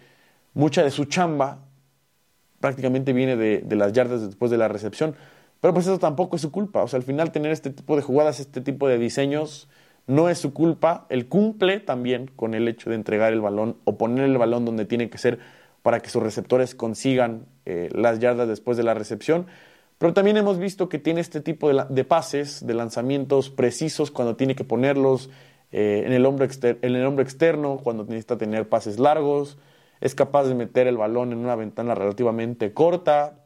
mucha 0.53 0.83
de 0.83 0.91
su 0.91 1.05
chamba 1.05 1.59
prácticamente 2.59 3.13
viene 3.13 3.35
de, 3.35 3.75
las 3.75 3.93
yardas 3.93 4.21
después 4.21 4.51
de 4.51 4.57
la 4.57 4.67
recepción. 4.67 5.15
Pero 5.61 5.73
pues 5.73 5.87
eso 5.87 5.99
tampoco 5.99 6.35
es 6.35 6.41
su 6.41 6.51
culpa. 6.51 6.83
O 6.83 6.87
sea, 6.87 6.97
al 6.97 7.03
final 7.03 7.31
tener 7.31 7.51
este 7.51 7.69
tipo 7.69 7.95
de 7.95 8.01
jugadas, 8.01 8.39
este 8.39 8.61
tipo 8.61 8.87
de 8.87 8.97
diseños, 8.97 9.67
no 10.07 10.29
es 10.29 10.39
su 10.39 10.53
culpa, 10.53 11.05
él 11.09 11.27
cumple 11.27 11.79
también 11.79 12.31
con 12.35 12.53
el 12.55 12.67
hecho 12.67 12.89
de 12.89 12.95
entregar 12.95 13.31
el 13.31 13.41
balón 13.41 13.77
o 13.83 13.97
poner 13.97 14.25
el 14.25 14.37
balón 14.37 14.65
donde 14.65 14.85
tiene 14.85 15.09
que 15.09 15.19
ser 15.19 15.39
para 15.83 15.99
que 15.99 16.09
sus 16.09 16.23
receptores 16.23 16.75
consigan 16.75 17.45
eh, 17.65 17.89
las 17.93 18.19
yardas 18.19 18.47
después 18.47 18.75
de 18.77 18.83
la 18.83 18.93
recepción. 18.93 19.45
Pero 19.99 20.13
también 20.13 20.37
hemos 20.37 20.57
visto 20.57 20.89
que 20.89 20.97
tiene 20.97 21.21
este 21.21 21.41
tipo 21.41 21.71
de, 21.71 22.03
pases, 22.05 22.65
de 22.65 22.73
lanzamientos 22.73 23.49
precisos 23.49 24.11
cuando 24.11 24.35
tiene 24.35 24.55
que 24.55 24.63
ponerlos 24.63 25.29
eh, 25.71 26.03
en, 26.05 26.13
el 26.13 26.25
hombro 26.25 26.47
en 26.61 26.95
el 26.95 27.05
hombro 27.05 27.21
externo, 27.21 27.79
cuando 27.83 28.05
necesita 28.05 28.37
tener 28.37 28.67
pases 28.67 28.97
largos. 28.97 29.57
Es 30.01 30.15
capaz 30.15 30.45
de 30.45 30.55
meter 30.55 30.87
el 30.87 30.97
balón 30.97 31.31
en 31.31 31.39
una 31.39 31.55
ventana 31.55 31.95
relativamente 31.95 32.73
corta. 32.73 33.45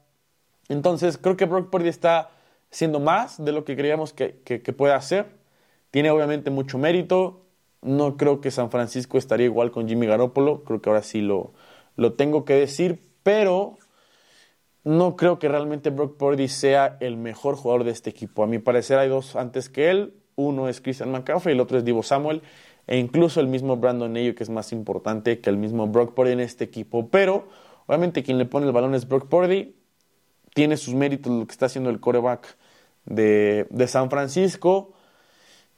Entonces, 0.69 1.17
creo 1.17 1.37
que 1.37 1.45
Brock 1.45 1.69
Purdy 1.69 1.89
está 1.89 2.29
haciendo 2.71 2.99
más 2.99 3.43
de 3.43 3.51
lo 3.51 3.65
que 3.65 3.75
creíamos 3.75 4.13
que, 4.13 4.41
que 4.43 4.73
puede 4.73 4.93
hacer 4.93 5.43
tiene 5.93 6.09
obviamente 6.09 6.49
mucho 6.49 6.79
mérito. 6.79 7.45
No 7.83 8.17
creo 8.17 8.41
que 8.41 8.49
San 8.49 8.71
Francisco 8.71 9.19
estaría 9.19 9.45
igual 9.45 9.69
con 9.69 9.87
Jimmy 9.87 10.07
Garoppolo. 10.07 10.63
Creo 10.63 10.81
que 10.81 10.89
ahora 10.89 11.03
sí 11.03 11.21
lo, 11.21 11.53
lo 11.95 12.13
tengo 12.13 12.45
que 12.45 12.55
decir. 12.55 12.99
Pero 13.21 13.77
no 14.83 15.15
creo 15.15 15.37
que 15.37 15.49
realmente 15.49 15.91
Brock 15.91 16.17
Purdy 16.17 16.47
sea 16.47 16.97
el 16.99 17.15
mejor 17.15 17.57
jugador 17.57 17.83
de 17.83 17.91
este 17.91 18.09
equipo. 18.09 18.43
A 18.43 18.47
mi 18.47 18.57
parecer 18.57 18.97
hay 18.97 19.07
dos 19.07 19.35
antes 19.35 19.69
que 19.69 19.91
él. 19.91 20.15
Uno 20.35 20.67
es 20.67 20.81
Christian 20.81 21.11
McCaffrey 21.11 21.53
y 21.53 21.57
el 21.57 21.61
otro 21.61 21.77
es 21.77 21.85
Divo 21.85 22.01
Samuel. 22.01 22.41
E 22.87 22.97
incluso 22.97 23.39
el 23.39 23.47
mismo 23.47 23.77
Brandon 23.77 24.15
Ayo, 24.15 24.35
que 24.35 24.43
es 24.43 24.49
más 24.49 24.71
importante 24.71 25.39
que 25.39 25.49
el 25.49 25.57
mismo 25.57 25.87
Brock 25.87 26.13
Purdy 26.13 26.33
en 26.33 26.39
este 26.39 26.63
equipo. 26.63 27.09
Pero 27.09 27.47
obviamente 27.85 28.23
quien 28.23 28.37
le 28.37 28.45
pone 28.45 28.65
el 28.65 28.71
balón 28.71 28.95
es 28.95 29.07
Brock 29.07 29.27
Purdy. 29.27 29.75
Tiene 30.53 30.77
sus 30.77 30.93
méritos 30.93 31.31
lo 31.31 31.45
que 31.47 31.51
está 31.51 31.67
haciendo 31.67 31.89
el 31.89 31.99
coreback 31.99 32.57
de, 33.05 33.67
de 33.69 33.87
San 33.87 34.09
Francisco. 34.09 34.93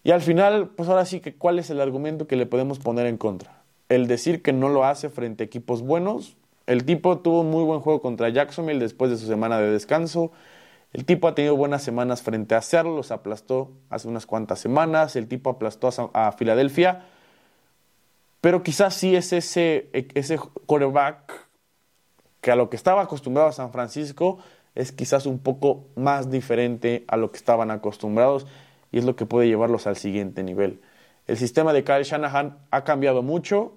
Y 0.04 0.12
al 0.12 0.22
final, 0.22 0.70
pues 0.70 0.90
ahora 0.90 1.06
sí 1.06 1.20
que 1.20 1.36
cuál 1.36 1.60
es 1.60 1.70
el 1.70 1.82
argumento 1.82 2.28
que 2.28 2.36
le 2.36 2.46
podemos 2.46 2.80
poner 2.80 3.08
en 3.08 3.18
contra. 3.18 3.64
El 3.90 4.08
decir 4.08 4.42
que 4.42 4.54
no 4.54 4.70
lo 4.70 4.86
hace 4.86 5.10
frente 5.10 5.44
a 5.44 5.46
equipos 5.46 5.82
buenos. 5.82 6.38
El 6.68 6.86
tipo 6.86 7.20
tuvo 7.20 7.42
un 7.42 7.52
muy 7.52 7.64
buen 7.64 7.80
juego 7.80 8.02
contra 8.02 8.30
Jacksonville 8.30 8.80
después 8.80 9.12
de 9.12 9.18
su 9.18 9.28
semana 9.28 9.60
de 9.60 9.70
descanso. 9.72 10.32
El 10.96 11.04
tipo 11.04 11.28
ha 11.28 11.36
tenido 11.36 11.58
buenas 11.58 11.84
semanas 11.84 12.22
frente 12.22 12.56
a 12.56 12.62
Seattle, 12.62 12.96
los 12.96 13.12
aplastó 13.12 13.74
hace 13.90 14.08
unas 14.08 14.26
cuantas 14.26 14.60
semanas. 14.60 15.18
El 15.18 15.28
tipo 15.28 15.50
aplastó 15.50 15.90
a, 16.14 16.32
Filadelfia. 16.32 17.04
Pero 18.40 18.64
quizás 18.64 18.94
sí 18.94 19.14
es 19.14 19.34
ese, 19.34 19.90
ese 19.92 20.38
quarterback 20.38 21.48
que 22.40 22.50
a 22.50 22.56
lo 22.56 22.70
que 22.70 22.78
estaba 22.78 23.02
acostumbrado 23.02 23.50
a 23.50 23.52
San 23.52 23.74
Francisco 23.74 24.38
es 24.74 24.94
quizás 24.94 25.26
un 25.26 25.40
poco 25.40 25.84
más 25.98 26.32
diferente 26.32 27.04
a 27.10 27.18
lo 27.18 27.30
que 27.30 27.40
estaban 27.40 27.72
acostumbrados 27.72 28.48
y 28.94 29.00
es 29.00 29.04
lo 29.04 29.18
que 29.18 29.26
puede 29.26 29.50
llevarlos 29.50 29.88
al 29.88 29.98
siguiente 29.98 30.44
nivel. 30.44 30.80
El 31.28 31.36
sistema 31.36 31.74
de 31.74 31.84
Kyle 31.84 32.04
Shanahan 32.04 32.58
ha 32.72 32.86
cambiado 32.86 33.22
mucho, 33.22 33.74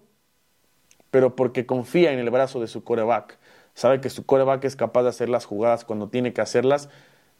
pero 1.10 1.34
porque 1.34 1.66
confía 1.66 2.12
en 2.12 2.20
el 2.20 2.30
brazo 2.30 2.60
de 2.60 2.68
su 2.68 2.84
coreback. 2.84 3.37
Sabe 3.78 4.00
que 4.00 4.10
su 4.10 4.26
coreback 4.26 4.64
es 4.64 4.74
capaz 4.74 5.04
de 5.04 5.10
hacer 5.10 5.28
las 5.28 5.44
jugadas 5.44 5.84
cuando 5.84 6.08
tiene 6.08 6.32
que 6.32 6.40
hacerlas, 6.40 6.88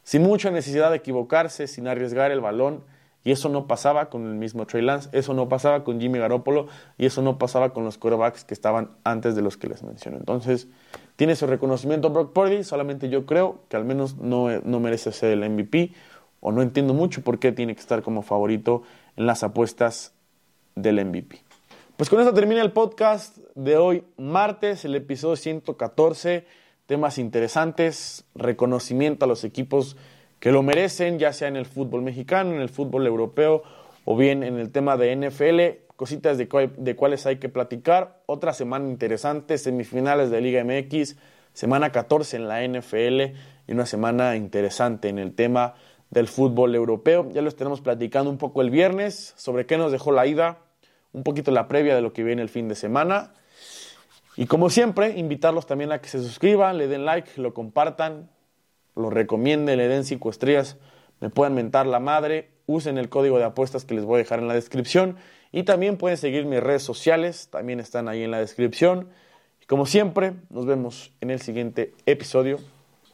sin 0.03 0.23
mucha 0.23 0.51
necesidad 0.51 0.89
de 0.89 0.97
equivocarse, 0.97 1.67
sin 1.67 1.85
arriesgar 1.85 2.31
el 2.31 2.39
balón. 2.39 2.83
Y 3.25 3.31
eso 3.31 3.49
no 3.49 3.67
pasaba 3.67 4.09
con 4.09 4.25
el 4.25 4.35
mismo 4.35 4.65
Trey 4.65 4.81
Lance, 4.81 5.09
eso 5.11 5.33
no 5.33 5.49
pasaba 5.49 5.83
con 5.83 5.99
Jimmy 5.99 6.19
Garoppolo 6.19 6.67
y 6.97 7.05
eso 7.05 7.21
no 7.21 7.37
pasaba 7.37 7.73
con 7.73 7.83
los 7.83 7.97
quarterbacks 7.97 8.45
que 8.45 8.53
estaban 8.53 8.91
antes 9.03 9.35
de 9.35 9.41
los 9.41 9.57
que 9.57 9.67
les 9.67 9.83
menciono. 9.83 10.15
Entonces, 10.15 10.69
tiene 11.17 11.35
su 11.35 11.45
reconocimiento 11.45 12.09
Brock 12.09 12.31
Purdy, 12.31 12.63
solamente 12.63 13.09
yo 13.09 13.25
creo 13.25 13.59
que 13.67 13.75
al 13.75 13.83
menos 13.83 14.15
no, 14.15 14.47
no 14.61 14.79
merece 14.79 15.11
ser 15.11 15.31
el 15.31 15.49
MVP 15.49 15.91
o 16.39 16.53
no 16.53 16.61
entiendo 16.61 16.93
mucho 16.93 17.21
por 17.21 17.39
qué 17.39 17.51
tiene 17.51 17.75
que 17.75 17.81
estar 17.81 18.01
como 18.01 18.21
favorito 18.21 18.83
en 19.17 19.25
las 19.25 19.43
apuestas 19.43 20.13
del 20.75 21.03
MVP. 21.05 21.48
Pues 21.99 22.09
con 22.09 22.21
eso 22.21 22.33
termina 22.33 22.61
el 22.61 22.71
podcast 22.71 23.39
de 23.55 23.75
hoy, 23.75 24.05
martes, 24.15 24.85
el 24.85 24.95
episodio 24.95 25.35
114. 25.35 26.45
Temas 26.85 27.17
interesantes, 27.17 28.23
reconocimiento 28.35 29.25
a 29.25 29.27
los 29.27 29.43
equipos 29.43 29.97
que 30.39 30.53
lo 30.53 30.63
merecen, 30.63 31.19
ya 31.19 31.33
sea 31.33 31.49
en 31.49 31.57
el 31.57 31.65
fútbol 31.65 32.01
mexicano, 32.01 32.53
en 32.53 32.61
el 32.61 32.69
fútbol 32.69 33.05
europeo 33.05 33.63
o 34.05 34.15
bien 34.15 34.43
en 34.43 34.57
el 34.57 34.71
tema 34.71 34.95
de 34.95 35.13
NFL, 35.13 35.91
cositas 35.97 36.37
de, 36.37 36.71
de 36.77 36.95
cuáles 36.95 37.25
hay 37.25 37.35
que 37.35 37.49
platicar. 37.49 38.23
Otra 38.27 38.53
semana 38.53 38.87
interesante, 38.87 39.57
semifinales 39.57 40.29
de 40.29 40.39
Liga 40.39 40.63
MX, 40.63 41.17
semana 41.51 41.91
14 41.91 42.37
en 42.37 42.47
la 42.47 42.65
NFL 42.65 43.35
y 43.67 43.73
una 43.73 43.85
semana 43.85 44.37
interesante 44.37 45.09
en 45.09 45.19
el 45.19 45.35
tema 45.35 45.73
del 46.11 46.29
fútbol 46.29 46.75
europeo. 46.75 47.29
Ya 47.33 47.41
lo 47.41 47.49
estaremos 47.49 47.81
platicando 47.81 48.31
un 48.31 48.37
poco 48.37 48.61
el 48.61 48.69
viernes 48.69 49.33
sobre 49.35 49.65
qué 49.65 49.77
nos 49.77 49.91
dejó 49.91 50.13
la 50.13 50.27
ida, 50.27 50.59
un 51.13 51.23
poquito 51.23 51.51
la 51.51 51.67
previa 51.67 51.95
de 51.95 52.01
lo 52.01 52.13
que 52.13 52.23
viene 52.23 52.41
el 52.41 52.49
fin 52.49 52.67
de 52.67 52.75
semana. 52.75 53.33
Y 54.35 54.45
como 54.45 54.69
siempre, 54.69 55.17
invitarlos 55.17 55.65
también 55.65 55.91
a 55.91 55.99
que 55.99 56.09
se 56.09 56.19
suscriban, 56.21 56.77
le 56.77 56.87
den 56.87 57.05
like, 57.05 57.41
lo 57.41 57.53
compartan, 57.53 58.29
lo 58.95 59.09
recomienden, 59.09 59.77
le 59.77 59.87
den 59.87 60.05
cinco 60.05 60.29
estrellas, 60.29 60.77
me 61.19 61.29
puedan 61.29 61.53
mentar 61.53 61.85
la 61.85 61.99
madre, 61.99 62.51
usen 62.65 62.97
el 62.97 63.09
código 63.09 63.37
de 63.37 63.45
apuestas 63.45 63.85
que 63.85 63.95
les 63.95 64.05
voy 64.05 64.15
a 64.15 64.17
dejar 64.19 64.39
en 64.39 64.47
la 64.47 64.53
descripción 64.53 65.17
y 65.51 65.63
también 65.63 65.97
pueden 65.97 66.17
seguir 66.17 66.45
mis 66.45 66.61
redes 66.61 66.83
sociales, 66.83 67.49
también 67.49 67.79
están 67.79 68.07
ahí 68.07 68.23
en 68.23 68.31
la 68.31 68.39
descripción. 68.39 69.09
Y 69.61 69.65
como 69.65 69.85
siempre, 69.85 70.33
nos 70.49 70.65
vemos 70.65 71.11
en 71.21 71.31
el 71.31 71.41
siguiente 71.41 71.93
episodio. 72.05 72.59